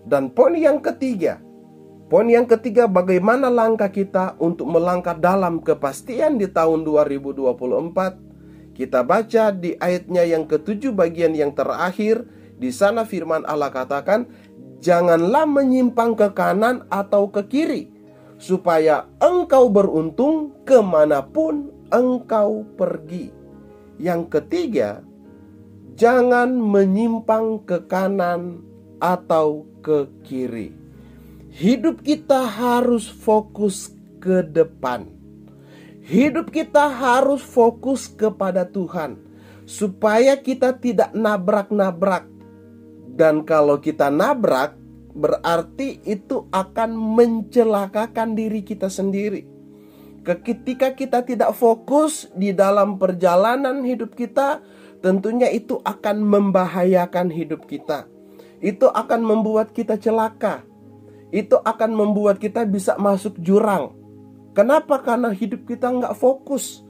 Dan 0.06 0.30
poin 0.30 0.54
yang 0.54 0.78
ketiga, 0.78 1.42
poin 2.06 2.30
yang 2.30 2.46
ketiga 2.46 2.86
bagaimana 2.86 3.50
langkah 3.50 3.90
kita 3.90 4.38
untuk 4.38 4.70
melangkah 4.70 5.18
dalam 5.18 5.58
kepastian 5.58 6.38
di 6.38 6.46
tahun 6.46 6.86
2024? 6.86 8.78
Kita 8.78 9.02
baca 9.02 9.50
di 9.50 9.74
ayatnya 9.82 10.22
yang 10.22 10.46
ketujuh 10.46 10.94
bagian 10.94 11.34
yang 11.34 11.50
terakhir, 11.58 12.22
di 12.54 12.70
sana 12.70 13.02
firman 13.02 13.42
Allah 13.50 13.74
katakan, 13.74 14.30
"Janganlah 14.78 15.42
menyimpang 15.42 16.14
ke 16.14 16.30
kanan 16.30 16.86
atau 16.86 17.26
ke 17.34 17.42
kiri." 17.50 17.94
Supaya 18.38 19.06
engkau 19.22 19.70
beruntung 19.70 20.52
ke 20.66 20.78
mana 20.82 21.22
pun 21.22 21.70
engkau 21.90 22.66
pergi. 22.74 23.30
Yang 23.98 24.22
ketiga, 24.38 24.90
jangan 25.94 26.58
menyimpang 26.58 27.62
ke 27.62 27.86
kanan 27.86 28.62
atau 28.98 29.66
ke 29.84 30.10
kiri. 30.26 30.74
Hidup 31.54 32.02
kita 32.02 32.50
harus 32.50 33.06
fokus 33.06 33.94
ke 34.18 34.42
depan. 34.42 35.06
Hidup 36.04 36.50
kita 36.50 36.90
harus 36.90 37.40
fokus 37.40 38.10
kepada 38.10 38.66
Tuhan, 38.68 39.16
supaya 39.64 40.36
kita 40.36 40.76
tidak 40.76 41.14
nabrak-nabrak. 41.14 42.28
Dan 43.14 43.46
kalau 43.46 43.78
kita 43.78 44.10
nabrak, 44.10 44.74
berarti 45.14 46.02
itu 46.02 46.50
akan 46.50 46.90
mencelakakan 46.92 48.34
diri 48.34 48.66
kita 48.66 48.90
sendiri. 48.90 49.46
Ketika 50.24 50.92
kita 50.96 51.22
tidak 51.22 51.54
fokus 51.54 52.26
di 52.34 52.50
dalam 52.50 52.98
perjalanan 52.98 53.84
hidup 53.86 54.16
kita, 54.18 54.60
tentunya 55.04 55.48
itu 55.52 55.78
akan 55.84 56.24
membahayakan 56.24 57.28
hidup 57.30 57.68
kita. 57.70 58.08
Itu 58.58 58.88
akan 58.88 59.20
membuat 59.20 59.70
kita 59.76 60.00
celaka. 60.00 60.64
Itu 61.28 61.60
akan 61.60 61.90
membuat 61.92 62.40
kita 62.40 62.64
bisa 62.64 62.96
masuk 62.96 63.36
jurang. 63.44 63.92
Kenapa? 64.56 65.02
Karena 65.04 65.28
hidup 65.30 65.68
kita 65.68 65.92
nggak 65.92 66.16
fokus. 66.16 66.80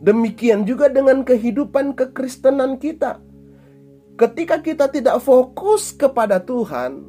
Demikian 0.00 0.62
juga 0.64 0.86
dengan 0.88 1.26
kehidupan 1.26 1.92
kekristenan 1.98 2.78
kita 2.80 3.20
Ketika 4.20 4.60
kita 4.60 4.84
tidak 4.92 5.16
fokus 5.24 5.96
kepada 5.96 6.36
Tuhan, 6.44 7.08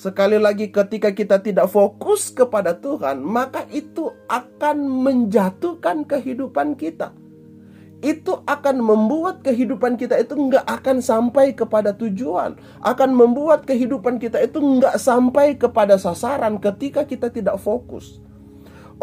sekali 0.00 0.40
lagi, 0.40 0.72
ketika 0.72 1.12
kita 1.12 1.36
tidak 1.44 1.68
fokus 1.68 2.32
kepada 2.32 2.72
Tuhan, 2.72 3.20
maka 3.20 3.68
itu 3.68 4.08
akan 4.32 4.88
menjatuhkan 4.88 6.08
kehidupan 6.08 6.72
kita. 6.80 7.12
Itu 8.00 8.40
akan 8.48 8.80
membuat 8.80 9.44
kehidupan 9.44 10.00
kita 10.00 10.16
itu 10.16 10.32
nggak 10.32 10.64
akan 10.64 11.04
sampai 11.04 11.52
kepada 11.52 11.92
tujuan, 11.92 12.56
akan 12.80 13.10
membuat 13.12 13.68
kehidupan 13.68 14.16
kita 14.16 14.40
itu 14.40 14.56
nggak 14.56 14.96
sampai 14.96 15.52
kepada 15.60 16.00
sasaran 16.00 16.56
ketika 16.56 17.04
kita 17.04 17.28
tidak 17.28 17.60
fokus. 17.60 18.16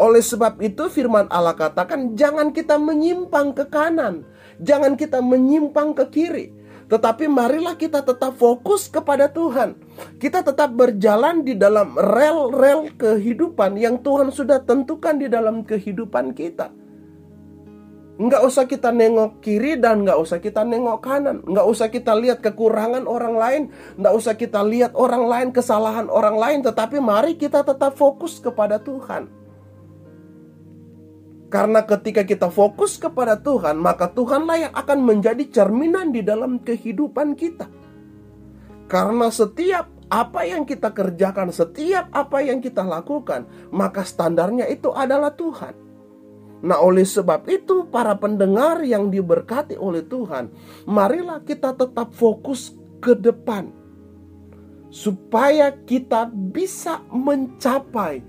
Oleh 0.02 0.18
sebab 0.18 0.58
itu 0.58 0.90
firman 0.90 1.30
Allah 1.30 1.54
katakan 1.54 2.18
jangan 2.18 2.50
kita 2.50 2.74
menyimpang 2.74 3.54
ke 3.54 3.70
kanan, 3.70 4.26
jangan 4.58 4.98
kita 4.98 5.22
menyimpang 5.22 5.94
ke 5.94 6.04
kiri. 6.10 6.57
Tetapi 6.88 7.28
marilah 7.28 7.76
kita 7.76 8.00
tetap 8.00 8.40
fokus 8.40 8.88
kepada 8.88 9.28
Tuhan. 9.28 9.76
Kita 10.16 10.40
tetap 10.40 10.72
berjalan 10.72 11.44
di 11.44 11.52
dalam 11.52 11.92
rel-rel 11.92 12.88
kehidupan 12.96 13.76
yang 13.76 14.00
Tuhan 14.00 14.32
sudah 14.32 14.64
tentukan 14.64 15.20
di 15.20 15.28
dalam 15.28 15.68
kehidupan 15.68 16.32
kita. 16.32 16.72
Nggak 18.18 18.42
usah 18.42 18.66
kita 18.66 18.90
nengok 18.90 19.38
kiri 19.44 19.78
dan 19.78 20.02
nggak 20.02 20.18
usah 20.18 20.42
kita 20.42 20.66
nengok 20.66 20.98
kanan. 20.98 21.38
Nggak 21.46 21.66
usah 21.70 21.86
kita 21.86 22.18
lihat 22.18 22.42
kekurangan 22.42 23.06
orang 23.06 23.36
lain. 23.38 23.62
Nggak 23.94 24.14
usah 24.18 24.34
kita 24.34 24.58
lihat 24.64 24.96
orang 24.98 25.28
lain, 25.28 25.48
kesalahan 25.54 26.10
orang 26.10 26.34
lain. 26.34 26.58
Tetapi 26.66 26.98
mari 26.98 27.38
kita 27.38 27.62
tetap 27.62 27.94
fokus 27.94 28.42
kepada 28.42 28.82
Tuhan. 28.82 29.30
Karena 31.48 31.80
ketika 31.80 32.28
kita 32.28 32.52
fokus 32.52 33.00
kepada 33.00 33.40
Tuhan, 33.40 33.80
maka 33.80 34.12
Tuhanlah 34.12 34.68
yang 34.68 34.74
akan 34.76 34.98
menjadi 35.00 35.48
cerminan 35.48 36.12
di 36.12 36.20
dalam 36.20 36.60
kehidupan 36.60 37.32
kita. 37.32 37.64
Karena 38.84 39.32
setiap 39.32 39.88
apa 40.08 40.44
yang 40.44 40.68
kita 40.68 40.92
kerjakan, 40.92 41.48
setiap 41.52 42.12
apa 42.12 42.44
yang 42.44 42.60
kita 42.60 42.84
lakukan, 42.84 43.48
maka 43.72 44.04
standarnya 44.04 44.68
itu 44.68 44.92
adalah 44.92 45.32
Tuhan. 45.32 45.72
Nah, 46.58 46.84
oleh 46.84 47.06
sebab 47.06 47.48
itu, 47.48 47.86
para 47.88 48.18
pendengar 48.18 48.82
yang 48.84 49.08
diberkati 49.08 49.78
oleh 49.78 50.04
Tuhan, 50.04 50.50
marilah 50.84 51.40
kita 51.46 51.72
tetap 51.72 52.12
fokus 52.12 52.74
ke 52.98 53.14
depan, 53.14 53.70
supaya 54.90 55.70
kita 55.70 56.26
bisa 56.32 57.04
mencapai 57.12 58.24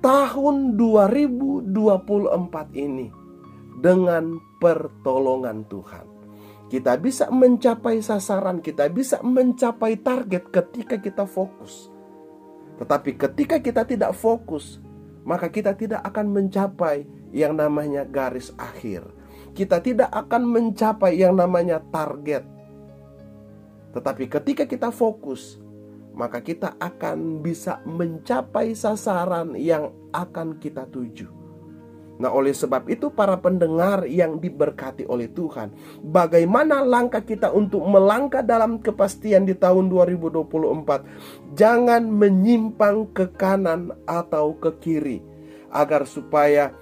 tahun 0.00 0.80
2024 0.80 1.68
ini 2.72 3.12
dengan 3.84 4.40
pertolongan 4.56 5.68
Tuhan. 5.68 6.08
Kita 6.72 6.96
bisa 6.96 7.28
mencapai 7.28 8.00
sasaran, 8.00 8.64
kita 8.64 8.88
bisa 8.88 9.20
mencapai 9.20 10.00
target 10.00 10.48
ketika 10.48 10.96
kita 10.96 11.24
fokus. 11.28 11.92
Tetapi 12.80 13.20
ketika 13.20 13.60
kita 13.60 13.84
tidak 13.84 14.16
fokus, 14.16 14.80
maka 15.28 15.52
kita 15.52 15.76
tidak 15.76 16.00
akan 16.00 16.32
mencapai 16.32 17.04
yang 17.28 17.52
namanya 17.52 18.08
garis 18.08 18.56
akhir. 18.56 19.04
Kita 19.52 19.84
tidak 19.84 20.08
akan 20.08 20.48
mencapai 20.48 21.20
yang 21.20 21.36
namanya 21.36 21.84
target. 21.92 22.46
Tetapi 23.92 24.24
ketika 24.30 24.64
kita 24.64 24.88
fokus, 24.94 25.59
maka 26.20 26.44
kita 26.44 26.76
akan 26.76 27.40
bisa 27.40 27.80
mencapai 27.88 28.76
sasaran 28.76 29.56
yang 29.56 29.88
akan 30.12 30.60
kita 30.60 30.84
tuju. 30.92 31.40
Nah, 32.20 32.28
oleh 32.36 32.52
sebab 32.52 32.84
itu, 32.92 33.08
para 33.08 33.40
pendengar 33.40 34.04
yang 34.04 34.36
diberkati 34.36 35.08
oleh 35.08 35.32
Tuhan, 35.32 35.72
bagaimana 36.04 36.84
langkah 36.84 37.24
kita 37.24 37.48
untuk 37.48 37.80
melangkah 37.88 38.44
dalam 38.44 38.76
kepastian 38.76 39.48
di 39.48 39.56
tahun 39.56 39.88
2024? 39.88 41.56
Jangan 41.56 42.04
menyimpang 42.04 43.16
ke 43.16 43.32
kanan 43.40 43.96
atau 44.04 44.52
ke 44.60 44.68
kiri, 44.84 45.24
agar 45.72 46.04
supaya 46.04 46.76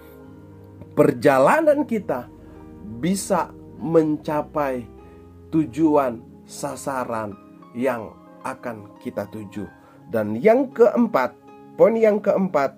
perjalanan 0.98 1.86
kita 1.86 2.26
bisa 2.98 3.54
mencapai 3.78 4.82
tujuan 5.54 6.18
sasaran 6.50 7.38
yang 7.78 8.17
akan 8.44 8.98
kita 9.02 9.26
tuju. 9.30 9.66
Dan 10.08 10.38
yang 10.40 10.72
keempat, 10.72 11.36
poin 11.76 11.94
yang 11.94 12.22
keempat, 12.22 12.74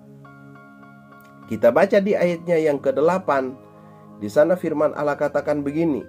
kita 1.47 1.71
baca 1.71 1.99
di 1.99 2.15
ayatnya 2.15 2.57
yang 2.59 2.79
ke-8. 2.79 3.29
Di 4.23 4.29
sana 4.31 4.55
firman 4.55 4.95
Allah 4.95 5.19
katakan 5.19 5.63
begini. 5.63 6.03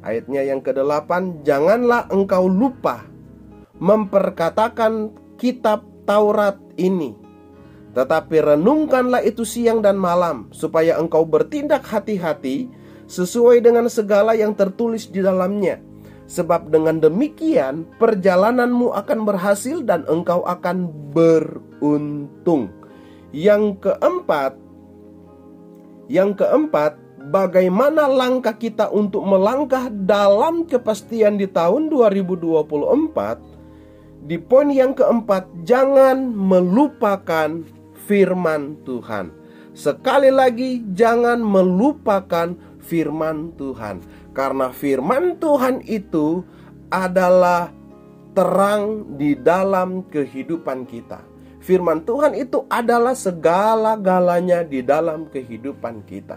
Ayatnya 0.00 0.44
yang 0.44 0.60
ke-8, 0.62 1.42
janganlah 1.44 2.06
engkau 2.12 2.46
lupa 2.46 3.04
memperkatakan 3.76 5.12
kitab 5.36 5.84
Taurat 6.06 6.56
ini. 6.78 7.18
Tetapi 7.96 8.36
renungkanlah 8.44 9.24
itu 9.24 9.42
siang 9.42 9.80
dan 9.80 9.96
malam 9.96 10.52
supaya 10.52 11.00
engkau 11.00 11.24
bertindak 11.24 11.82
hati-hati 11.82 12.68
sesuai 13.08 13.64
dengan 13.64 13.88
segala 13.88 14.36
yang 14.36 14.52
tertulis 14.52 15.08
di 15.08 15.24
dalamnya 15.24 15.80
Sebab 16.26 16.74
dengan 16.74 16.98
demikian 16.98 17.86
perjalananmu 18.02 18.90
akan 18.90 19.22
berhasil 19.22 19.78
dan 19.86 20.02
engkau 20.10 20.42
akan 20.42 20.90
beruntung. 21.14 22.74
Yang 23.30 23.86
keempat, 23.86 24.58
yang 26.10 26.34
keempat, 26.34 26.98
bagaimana 27.30 28.10
langkah 28.10 28.54
kita 28.54 28.90
untuk 28.90 29.22
melangkah 29.22 29.90
dalam 29.90 30.66
kepastian 30.66 31.38
di 31.38 31.46
tahun 31.50 31.90
2024? 31.90 33.38
Di 34.26 34.38
poin 34.42 34.70
yang 34.70 34.94
keempat, 34.94 35.46
jangan 35.62 36.34
melupakan 36.34 37.62
firman 38.06 38.76
Tuhan. 38.82 39.30
Sekali 39.76 40.32
lagi, 40.34 40.82
jangan 40.94 41.38
melupakan 41.38 42.56
firman 42.82 43.52
Tuhan. 43.58 44.00
Karena 44.36 44.68
firman 44.68 45.40
Tuhan 45.40 45.80
itu 45.88 46.44
adalah 46.92 47.72
terang 48.36 49.16
di 49.16 49.32
dalam 49.32 50.04
kehidupan 50.12 50.84
kita. 50.84 51.24
Firman 51.64 52.04
Tuhan 52.04 52.36
itu 52.36 52.68
adalah 52.68 53.16
segala-galanya 53.16 54.60
di 54.60 54.84
dalam 54.84 55.32
kehidupan 55.32 56.04
kita. 56.04 56.36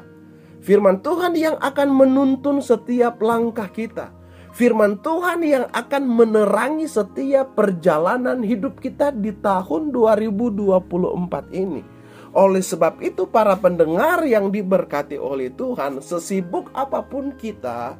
Firman 0.64 1.04
Tuhan 1.04 1.36
yang 1.36 1.60
akan 1.60 1.90
menuntun 1.92 2.64
setiap 2.64 3.20
langkah 3.20 3.68
kita. 3.68 4.16
Firman 4.56 5.04
Tuhan 5.04 5.44
yang 5.44 5.68
akan 5.70 6.04
menerangi 6.08 6.88
setiap 6.88 7.54
perjalanan 7.54 8.40
hidup 8.42 8.80
kita 8.80 9.12
di 9.12 9.36
tahun 9.44 9.92
2024 9.92 10.88
ini. 11.52 11.99
Oleh 12.34 12.62
sebab 12.62 13.02
itu, 13.02 13.26
para 13.26 13.58
pendengar 13.58 14.22
yang 14.22 14.54
diberkati 14.54 15.18
oleh 15.18 15.50
Tuhan, 15.50 15.98
sesibuk 16.04 16.70
apa 16.78 17.02
pun 17.02 17.34
kita 17.34 17.98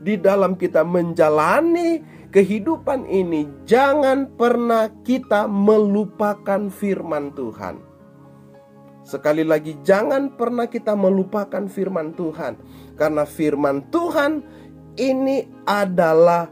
di 0.00 0.16
dalam 0.16 0.56
kita 0.56 0.82
menjalani 0.82 2.00
kehidupan 2.32 3.04
ini, 3.06 3.44
jangan 3.68 4.32
pernah 4.40 4.88
kita 5.04 5.44
melupakan 5.44 6.72
firman 6.72 7.36
Tuhan. 7.36 7.76
Sekali 9.04 9.44
lagi, 9.44 9.76
jangan 9.84 10.32
pernah 10.32 10.64
kita 10.64 10.96
melupakan 10.96 11.68
firman 11.68 12.16
Tuhan, 12.16 12.56
karena 12.96 13.28
firman 13.28 13.84
Tuhan 13.92 14.40
ini 14.96 15.44
adalah 15.68 16.48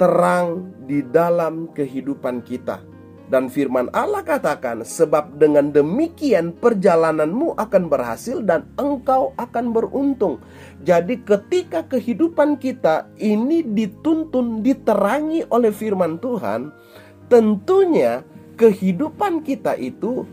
terang 0.00 0.72
di 0.88 1.04
dalam 1.06 1.70
kehidupan 1.70 2.40
kita. 2.42 2.93
Dan 3.24 3.48
firman 3.48 3.88
Allah 3.96 4.20
katakan, 4.20 4.84
"Sebab 4.84 5.40
dengan 5.40 5.72
demikian 5.72 6.52
perjalananmu 6.60 7.56
akan 7.56 7.88
berhasil 7.88 8.44
dan 8.44 8.68
engkau 8.76 9.32
akan 9.40 9.72
beruntung." 9.72 10.44
Jadi, 10.84 11.24
ketika 11.24 11.88
kehidupan 11.88 12.60
kita 12.60 13.08
ini 13.16 13.64
dituntun, 13.64 14.60
diterangi 14.60 15.48
oleh 15.48 15.72
firman 15.72 16.20
Tuhan, 16.20 16.68
tentunya 17.32 18.20
kehidupan 18.60 19.40
kita 19.40 19.72
itu 19.80 20.28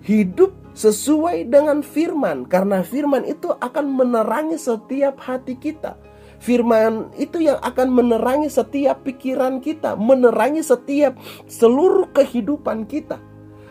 hidup 0.00 0.56
sesuai 0.72 1.44
dengan 1.52 1.84
firman, 1.84 2.48
karena 2.48 2.80
firman 2.80 3.28
itu 3.28 3.52
akan 3.52 3.84
menerangi 4.00 4.56
setiap 4.56 5.20
hati 5.20 5.60
kita. 5.60 5.99
Firman 6.40 7.12
itu 7.20 7.44
yang 7.44 7.60
akan 7.60 7.92
menerangi 7.92 8.48
setiap 8.48 9.04
pikiran 9.04 9.60
kita, 9.60 9.92
menerangi 9.94 10.64
setiap 10.64 11.20
seluruh 11.44 12.08
kehidupan 12.16 12.88
kita. 12.88 13.20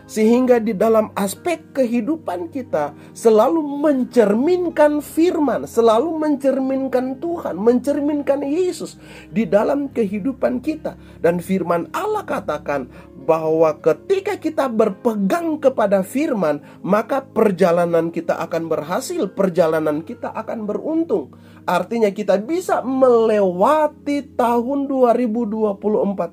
Sehingga 0.10 0.58
di 0.58 0.74
dalam 0.74 1.14
aspek 1.14 1.62
kehidupan 1.78 2.50
kita 2.50 2.98
selalu 3.14 3.62
mencerminkan 3.62 5.06
firman, 5.06 5.70
selalu 5.70 6.18
mencerminkan 6.18 7.22
Tuhan, 7.22 7.54
mencerminkan 7.62 8.42
Yesus 8.42 8.98
di 9.30 9.46
dalam 9.46 9.86
kehidupan 9.94 10.66
kita. 10.66 10.98
Dan 11.22 11.38
firman 11.38 11.94
Allah 11.94 12.26
katakan 12.26 12.90
bahwa 13.30 13.78
ketika 13.78 14.34
kita 14.42 14.66
berpegang 14.66 15.62
kepada 15.62 16.02
firman, 16.02 16.58
maka 16.82 17.22
perjalanan 17.22 18.10
kita 18.10 18.34
akan 18.42 18.66
berhasil, 18.66 19.30
perjalanan 19.30 20.02
kita 20.02 20.34
akan 20.34 20.66
beruntung. 20.66 21.38
Artinya 21.70 22.10
kita 22.10 22.42
bisa 22.42 22.82
melewati 22.82 24.26
tahun 24.34 24.90
2024 24.90 25.78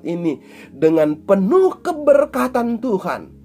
ini 0.09 0.41
dengan 0.73 1.13
penuh 1.13 1.77
keberkatan 1.85 2.81
Tuhan 2.81 3.36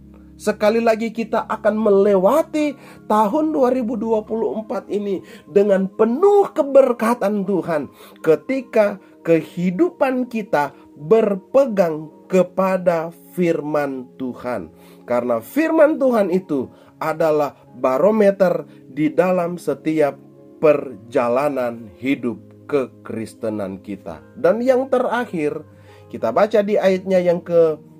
Sekali 0.43 0.83
lagi 0.83 1.15
kita 1.15 1.47
akan 1.47 1.79
melewati 1.79 2.75
tahun 3.07 3.55
2024 3.55 4.91
ini 4.91 5.23
dengan 5.47 5.87
penuh 5.87 6.51
keberkatan 6.51 7.47
Tuhan 7.47 7.87
ketika 8.27 8.99
kehidupan 9.23 10.27
kita 10.27 10.75
berpegang 10.99 12.11
kepada 12.27 13.15
firman 13.39 14.11
Tuhan. 14.19 14.75
Karena 15.07 15.39
firman 15.39 16.03
Tuhan 16.03 16.35
itu 16.35 16.67
adalah 16.99 17.55
barometer 17.79 18.67
di 18.91 19.15
dalam 19.15 19.63
setiap 19.63 20.19
perjalanan 20.59 21.87
hidup 22.03 22.67
kekristenan 22.67 23.79
kita. 23.79 24.19
Dan 24.35 24.59
yang 24.59 24.91
terakhir, 24.91 25.63
kita 26.11 26.35
baca 26.35 26.67
di 26.67 26.75
ayatnya 26.75 27.23
yang 27.23 27.39
ke 27.39 27.92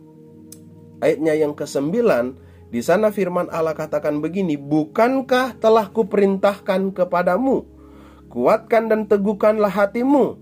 ayatnya 1.03 1.35
yang 1.35 1.53
ke-9 1.59 1.91
di 2.73 2.81
sana 2.81 3.13
firman 3.13 3.53
Allah 3.53 3.77
katakan 3.77 4.25
begini, 4.25 4.57
"Bukankah 4.57 5.61
telah 5.61 5.93
kuperintahkan 5.93 6.97
kepadamu, 6.97 7.69
kuatkan 8.33 8.89
dan 8.89 9.05
teguhkanlah 9.05 9.69
hatimu. 9.69 10.41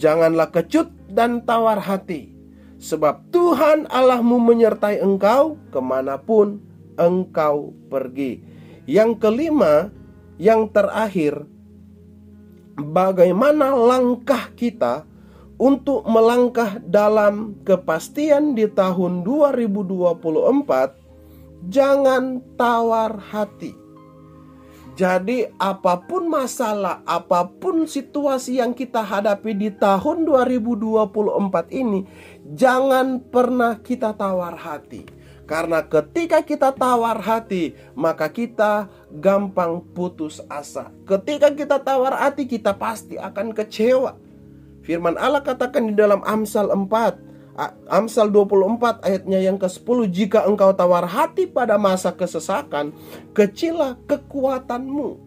Janganlah 0.00 0.48
kecut 0.48 0.88
dan 1.12 1.44
tawar 1.44 1.84
hati, 1.84 2.32
sebab 2.80 3.28
Tuhan 3.28 3.92
Allahmu 3.92 4.40
menyertai 4.40 5.04
engkau 5.04 5.60
ke 5.68 5.80
mana 5.84 6.16
pun 6.16 6.64
engkau 6.96 7.76
pergi." 7.92 8.40
Yang 8.88 9.20
kelima, 9.20 9.92
yang 10.40 10.72
terakhir, 10.72 11.44
bagaimana 12.80 13.76
langkah 13.76 14.48
kita 14.56 15.04
untuk 15.62 16.02
melangkah 16.10 16.82
dalam 16.82 17.54
kepastian 17.62 18.58
di 18.58 18.66
tahun 18.66 19.22
2024, 19.22 20.98
jangan 21.70 22.42
tawar 22.58 23.14
hati. 23.30 23.78
Jadi 24.98 25.46
apa 25.56 26.02
pun 26.02 26.26
masalah, 26.26 27.00
apa 27.06 27.46
pun 27.46 27.86
situasi 27.86 28.58
yang 28.58 28.74
kita 28.74 29.06
hadapi 29.06 29.54
di 29.54 29.70
tahun 29.70 30.26
2024 30.26 31.70
ini, 31.70 32.10
jangan 32.58 33.22
pernah 33.22 33.78
kita 33.78 34.18
tawar 34.18 34.58
hati. 34.58 35.06
Karena 35.46 35.86
ketika 35.86 36.42
kita 36.42 36.74
tawar 36.74 37.22
hati, 37.22 37.78
maka 37.94 38.26
kita 38.28 38.90
gampang 39.14 39.80
putus 39.94 40.42
asa. 40.50 40.90
Ketika 41.06 41.54
kita 41.54 41.78
tawar 41.78 42.18
hati, 42.18 42.50
kita 42.50 42.74
pasti 42.74 43.14
akan 43.14 43.54
kecewa. 43.54 44.31
Firman 44.82 45.14
Allah 45.14 45.42
katakan 45.42 45.90
di 45.90 45.94
dalam 45.94 46.20
Amsal 46.26 46.70
4 46.70 47.32
Amsal 47.86 48.32
24 48.32 49.04
ayatnya 49.04 49.38
yang 49.38 49.60
ke-10 49.60 49.98
Jika 50.08 50.48
engkau 50.48 50.72
tawar 50.72 51.04
hati 51.04 51.44
pada 51.46 51.76
masa 51.76 52.10
kesesakan 52.10 52.96
Kecilah 53.36 54.00
kekuatanmu. 54.08 55.20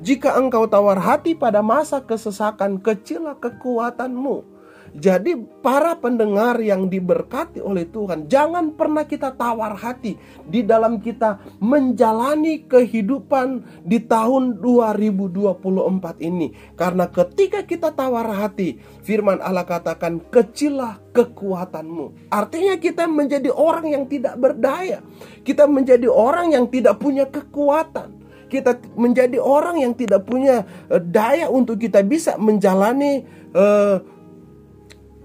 Jika 0.00 0.38
engkau 0.38 0.64
tawar 0.70 1.02
hati 1.02 1.34
pada 1.34 1.60
masa 1.60 2.00
kesesakan 2.00 2.78
Kecilah 2.78 3.36
kekuatanmu 3.36 4.53
jadi 4.94 5.34
para 5.58 5.98
pendengar 5.98 6.62
yang 6.62 6.86
diberkati 6.86 7.58
oleh 7.58 7.82
Tuhan 7.90 8.30
Jangan 8.30 8.78
pernah 8.78 9.02
kita 9.02 9.34
tawar 9.34 9.74
hati 9.74 10.14
Di 10.46 10.62
dalam 10.62 11.02
kita 11.02 11.42
menjalani 11.58 12.62
kehidupan 12.62 13.82
di 13.82 13.98
tahun 13.98 14.62
2024 14.62 16.22
ini. 16.22 16.54
Karena 16.78 17.10
ketika 17.10 17.66
kita 17.66 17.90
tawar 17.90 18.30
hati 18.38 18.78
Firman 19.02 19.42
Allah 19.42 19.66
katakan 19.66 20.22
kecilah 20.30 21.02
kekuatanmu. 21.10 22.30
Artinya 22.30 22.78
kita 22.78 23.10
menjadi 23.10 23.50
orang 23.50 23.90
yang 23.90 24.04
tidak 24.06 24.38
berdaya. 24.38 25.02
Kita 25.42 25.66
menjadi 25.66 26.06
orang 26.06 26.54
yang 26.54 26.70
tidak 26.70 27.02
punya 27.02 27.26
kekuatan. 27.26 28.22
Kita 28.46 28.78
menjadi 28.94 29.42
orang 29.42 29.82
yang 29.82 29.94
tidak 29.98 30.26
punya 30.26 30.62
eh, 30.86 31.02
daya 31.02 31.50
untuk 31.50 31.82
kita 31.82 32.06
bisa 32.06 32.38
menjalani 32.38 33.26
uh, 33.50 33.98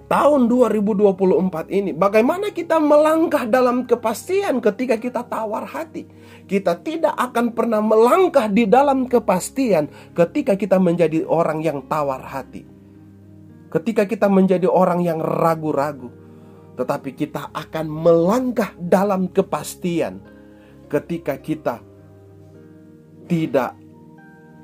tahun 0.10 0.50
2024 0.50 1.70
ini 1.70 1.94
bagaimana 1.94 2.50
kita 2.50 2.82
melangkah 2.82 3.46
dalam 3.46 3.86
kepastian 3.86 4.58
ketika 4.60 4.98
kita 4.98 5.22
tawar 5.22 5.70
hati? 5.70 6.10
Kita 6.50 6.82
tidak 6.82 7.14
akan 7.14 7.54
pernah 7.54 7.78
melangkah 7.80 8.50
di 8.50 8.66
dalam 8.66 9.06
kepastian 9.06 9.88
ketika 10.18 10.58
kita 10.58 10.82
menjadi 10.82 11.24
orang 11.30 11.62
yang 11.62 11.86
tawar 11.86 12.26
hati. 12.26 12.66
Ketika 13.70 14.10
kita 14.10 14.26
menjadi 14.26 14.66
orang 14.66 15.06
yang 15.06 15.22
ragu-ragu 15.22 16.10
tetapi 16.74 17.14
kita 17.14 17.54
akan 17.54 17.86
melangkah 17.86 18.74
dalam 18.82 19.30
kepastian 19.30 20.24
ketika 20.90 21.38
kita 21.38 21.84
tidak 23.30 23.78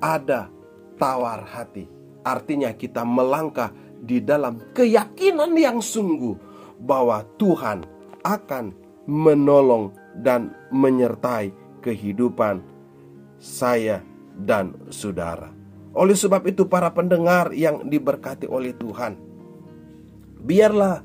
ada 0.02 0.50
tawar 0.98 1.46
hati. 1.46 1.86
Artinya 2.26 2.74
kita 2.74 3.06
melangkah 3.06 3.70
di 4.06 4.22
dalam 4.22 4.62
keyakinan 4.78 5.58
yang 5.58 5.82
sungguh 5.82 6.38
bahwa 6.78 7.26
Tuhan 7.42 7.82
akan 8.22 8.72
menolong 9.10 9.94
dan 10.22 10.54
menyertai 10.70 11.50
kehidupan 11.82 12.62
saya 13.42 14.02
dan 14.38 14.74
saudara. 14.94 15.52
Oleh 15.96 16.18
sebab 16.18 16.46
itu 16.46 16.68
para 16.68 16.92
pendengar 16.92 17.56
yang 17.56 17.88
diberkati 17.88 18.46
oleh 18.46 18.76
Tuhan, 18.76 19.16
biarlah 20.44 21.02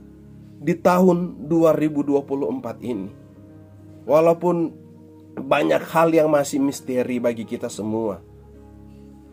di 0.61 0.75
tahun 0.77 1.49
2024 1.49 2.85
ini 2.85 3.11
walaupun 4.05 4.57
banyak 5.39 5.83
hal 5.95 6.11
yang 6.11 6.29
masih 6.29 6.59
misteri 6.59 7.23
bagi 7.23 7.47
kita 7.47 7.71
semua, 7.71 8.21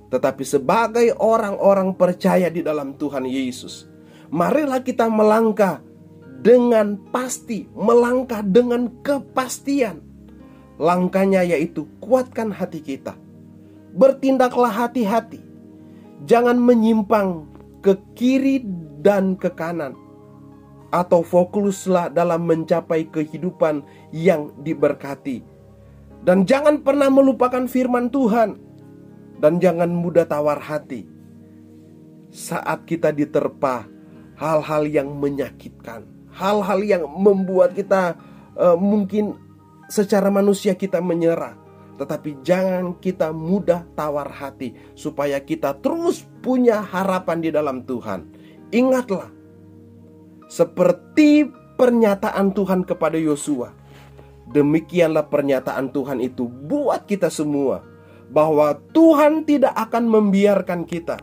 tetapi 0.07 0.43
sebagai 0.47 1.11
orang-orang 1.19 1.91
percaya 1.91 2.47
di 2.47 2.63
dalam 2.63 2.95
Tuhan 2.95 3.27
Yesus, 3.27 3.91
marilah 4.31 4.79
kita 4.79 5.11
melangkah 5.11 5.83
dengan 6.39 6.95
pasti, 7.11 7.67
melangkah 7.75 8.39
dengan 8.39 8.87
kepastian. 9.03 9.99
Langkahnya 10.77 11.43
yaitu 11.43 11.89
kuatkan 11.99 12.53
hati 12.53 12.79
kita. 12.79 13.17
Bertindaklah 13.97 14.69
hati-hati. 14.69 15.41
Jangan 16.29 16.55
menyimpang 16.61 17.49
ke 17.81 17.97
kiri 18.13 18.61
dan 19.01 19.33
ke 19.35 19.49
kanan. 19.49 19.97
Atau 20.93 21.25
fokuslah 21.25 22.13
dalam 22.13 22.45
mencapai 22.47 23.09
kehidupan 23.09 23.83
yang 24.13 24.53
diberkati. 24.61 25.41
Dan 26.21 26.45
jangan 26.45 26.85
pernah 26.85 27.09
melupakan 27.09 27.65
firman 27.65 28.13
Tuhan 28.13 28.66
dan 29.37 29.61
jangan 29.61 29.89
mudah 29.89 30.25
tawar 30.25 30.57
hati 30.57 31.05
saat 32.33 32.85
kita 32.85 33.13
diterpa 33.13 33.87
hal-hal 34.37 34.83
yang 34.85 35.09
menyakitkan, 35.17 36.05
hal-hal 36.33 36.79
yang 36.85 37.03
membuat 37.09 37.73
kita 37.73 38.17
uh, 38.57 38.77
mungkin 38.77 39.37
secara 39.89 40.29
manusia 40.29 40.77
kita 40.77 41.01
menyerah. 41.01 41.57
Tetapi 41.97 42.45
jangan 42.45 42.93
kita 43.01 43.33
mudah 43.33 43.81
tawar 43.97 44.29
hati 44.29 44.77
supaya 44.93 45.41
kita 45.41 45.81
terus 45.81 46.29
punya 46.45 46.77
harapan 46.77 47.41
di 47.41 47.49
dalam 47.49 47.81
Tuhan. 47.89 48.29
Ingatlah 48.69 49.33
seperti 50.45 51.49
pernyataan 51.73 52.53
Tuhan 52.53 52.85
kepada 52.85 53.17
Yosua. 53.17 53.73
Demikianlah 54.53 55.25
pernyataan 55.25 55.89
Tuhan 55.89 56.21
itu 56.21 56.45
buat 56.45 57.09
kita 57.09 57.33
semua 57.33 57.81
bahwa 58.31 58.75
Tuhan 58.91 59.47
tidak 59.47 59.73
akan 59.75 60.07
membiarkan 60.07 60.83
kita. 60.83 61.17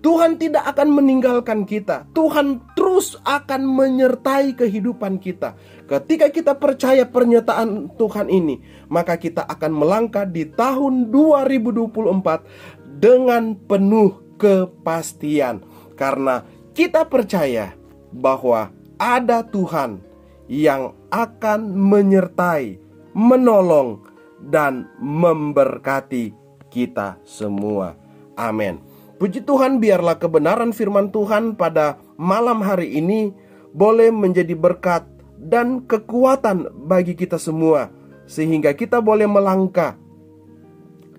Tuhan 0.00 0.40
tidak 0.40 0.64
akan 0.64 0.88
meninggalkan 0.96 1.68
kita. 1.68 2.08
Tuhan 2.16 2.72
terus 2.72 3.20
akan 3.20 3.68
menyertai 3.68 4.56
kehidupan 4.56 5.20
kita. 5.20 5.52
Ketika 5.84 6.32
kita 6.32 6.56
percaya 6.56 7.04
pernyataan 7.04 7.92
Tuhan 8.00 8.32
ini, 8.32 8.64
maka 8.88 9.20
kita 9.20 9.44
akan 9.44 9.72
melangkah 9.76 10.24
di 10.24 10.48
tahun 10.48 11.12
2024 11.12 12.96
dengan 12.96 13.52
penuh 13.68 14.40
kepastian. 14.40 15.60
Karena 16.00 16.48
kita 16.72 17.04
percaya 17.04 17.76
bahwa 18.08 18.72
ada 18.96 19.44
Tuhan 19.44 20.00
yang 20.48 20.96
akan 21.12 21.76
menyertai, 21.76 22.80
menolong, 23.12 24.00
dan 24.48 24.88
memberkati 24.96 26.39
kita 26.70 27.18
semua. 27.26 27.98
Amin. 28.38 28.80
Puji 29.20 29.44
Tuhan, 29.44 29.82
biarlah 29.82 30.16
kebenaran 30.16 30.72
firman 30.72 31.12
Tuhan 31.12 31.52
pada 31.58 32.00
malam 32.16 32.64
hari 32.64 32.96
ini 32.96 33.36
boleh 33.76 34.08
menjadi 34.08 34.56
berkat 34.56 35.04
dan 35.36 35.84
kekuatan 35.84 36.88
bagi 36.88 37.12
kita 37.12 37.36
semua, 37.36 37.92
sehingga 38.24 38.72
kita 38.72 39.04
boleh 39.04 39.28
melangkah 39.28 40.00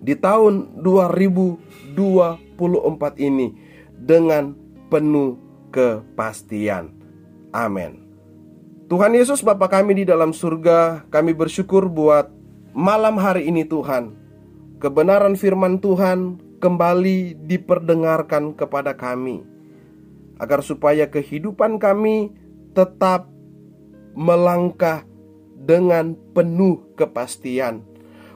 di 0.02 0.18
tahun 0.18 0.82
2024 0.82 2.26
ini 3.22 3.54
dengan 3.93 4.58
penuh 4.89 5.38
kepastian. 5.70 6.89
Amin. 7.54 8.02
Tuhan 8.89 9.16
Yesus 9.16 9.39
Bapa 9.45 9.72
kami 9.72 10.04
di 10.04 10.06
dalam 10.10 10.36
surga, 10.36 11.06
kami 11.08 11.32
bersyukur 11.32 11.88
buat 11.88 12.28
malam 12.76 13.16
hari 13.16 13.47
ini 13.47 13.64
Tuhan. 13.64 14.20
Kebenaran 14.82 15.38
firman 15.38 15.77
Tuhan 15.77 16.41
kembali 16.57 17.38
diperdengarkan 17.45 18.57
kepada 18.57 18.97
kami. 18.97 19.45
Agar 20.41 20.65
supaya 20.65 21.05
kehidupan 21.05 21.77
kami 21.77 22.34
tetap 22.73 23.29
melangkah 24.17 25.05
dengan 25.53 26.17
penuh 26.34 26.82
kepastian. 26.97 27.86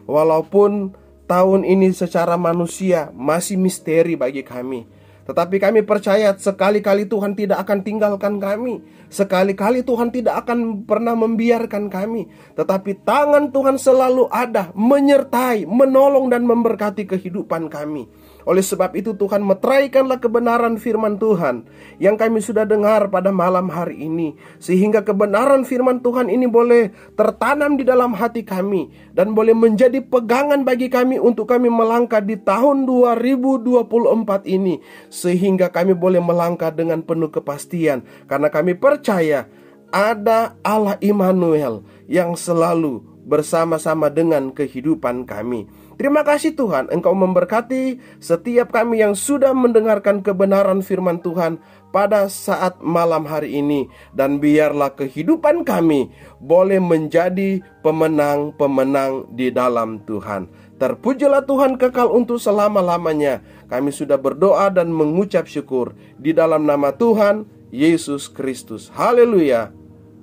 Walaupun 0.05 0.93
tahun 1.25 1.65
ini 1.65 1.89
secara 1.97 2.37
manusia 2.37 3.09
masih 3.17 3.57
misteri 3.57 4.13
bagi 4.13 4.45
kami. 4.45 4.85
Tetapi 5.25 5.57
kami 5.57 5.81
percaya 5.81 6.37
sekali-kali 6.37 7.09
Tuhan 7.09 7.33
tidak 7.33 7.65
akan 7.65 7.81
tinggalkan 7.81 8.37
kami. 8.37 8.85
Sekali-kali 9.09 9.81
Tuhan 9.81 10.13
tidak 10.13 10.45
akan 10.45 10.85
pernah 10.85 11.17
membiarkan 11.17 11.89
kami. 11.89 12.29
Tetapi 12.53 13.01
tangan 13.01 13.49
Tuhan 13.49 13.81
selalu 13.81 14.29
ada, 14.29 14.69
menyertai, 14.77 15.65
menolong 15.65 16.29
dan 16.29 16.45
memberkati 16.45 17.09
kehidupan 17.09 17.73
kami. 17.73 18.05
Oleh 18.45 18.61
sebab 18.61 18.93
itu 18.93 19.17
Tuhan 19.17 19.41
meteraikanlah 19.41 20.21
kebenaran 20.21 20.77
firman 20.77 21.17
Tuhan 21.17 21.65
yang 21.97 22.13
kami 22.13 22.45
sudah 22.45 22.61
dengar 22.63 23.09
pada 23.09 23.33
malam 23.33 23.73
hari 23.73 24.05
ini 24.05 24.37
sehingga 24.61 25.01
kebenaran 25.01 25.65
firman 25.65 26.05
Tuhan 26.05 26.29
ini 26.29 26.45
boleh 26.45 26.93
tertanam 27.17 27.73
di 27.73 27.81
dalam 27.81 28.13
hati 28.13 28.45
kami 28.45 28.93
dan 29.17 29.33
boleh 29.33 29.57
menjadi 29.57 29.97
pegangan 30.05 30.61
bagi 30.61 30.93
kami 30.93 31.17
untuk 31.17 31.49
kami 31.49 31.73
melangkah 31.73 32.21
di 32.21 32.37
tahun 32.37 32.85
2024 32.85 34.45
ini 34.45 34.77
sehingga 35.09 35.73
kami 35.73 35.97
boleh 35.97 36.21
melangkah 36.21 36.69
dengan 36.69 37.01
penuh 37.01 37.33
kepastian 37.33 38.05
karena 38.29 38.53
kami 38.53 38.77
percaya 38.77 39.49
ada 39.89 40.53
Allah 40.61 41.01
Immanuel 41.01 41.81
yang 42.05 42.37
selalu 42.37 43.15
bersama-sama 43.25 44.13
dengan 44.13 44.53
kehidupan 44.53 45.25
kami. 45.25 45.65
Terima 45.95 46.27
kasih 46.27 46.59
Tuhan, 46.59 46.91
Engkau 46.91 47.15
memberkati 47.15 48.03
setiap 48.19 48.75
kami 48.75 48.99
yang 48.99 49.15
sudah 49.15 49.55
mendengarkan 49.55 50.19
kebenaran 50.19 50.83
firman 50.83 51.23
Tuhan 51.23 51.55
pada 51.95 52.27
saat 52.27 52.83
malam 52.83 53.23
hari 53.23 53.63
ini. 53.63 53.87
Dan 54.11 54.43
biarlah 54.43 54.91
kehidupan 54.99 55.63
kami 55.63 56.11
boleh 56.43 56.83
menjadi 56.83 57.63
pemenang-pemenang 57.79 59.31
di 59.31 59.47
dalam 59.55 60.03
Tuhan. 60.03 60.51
Terpujilah 60.75 61.47
Tuhan 61.47 61.79
kekal 61.79 62.11
untuk 62.11 62.43
selama-lamanya. 62.43 63.39
Kami 63.71 63.95
sudah 63.95 64.19
berdoa 64.19 64.67
dan 64.67 64.91
mengucap 64.91 65.47
syukur 65.47 65.95
di 66.19 66.35
dalam 66.35 66.67
nama 66.67 66.91
Tuhan 66.91 67.47
Yesus 67.71 68.27
Kristus. 68.27 68.91
Haleluya. 68.91 69.71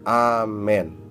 Amin. 0.04 1.01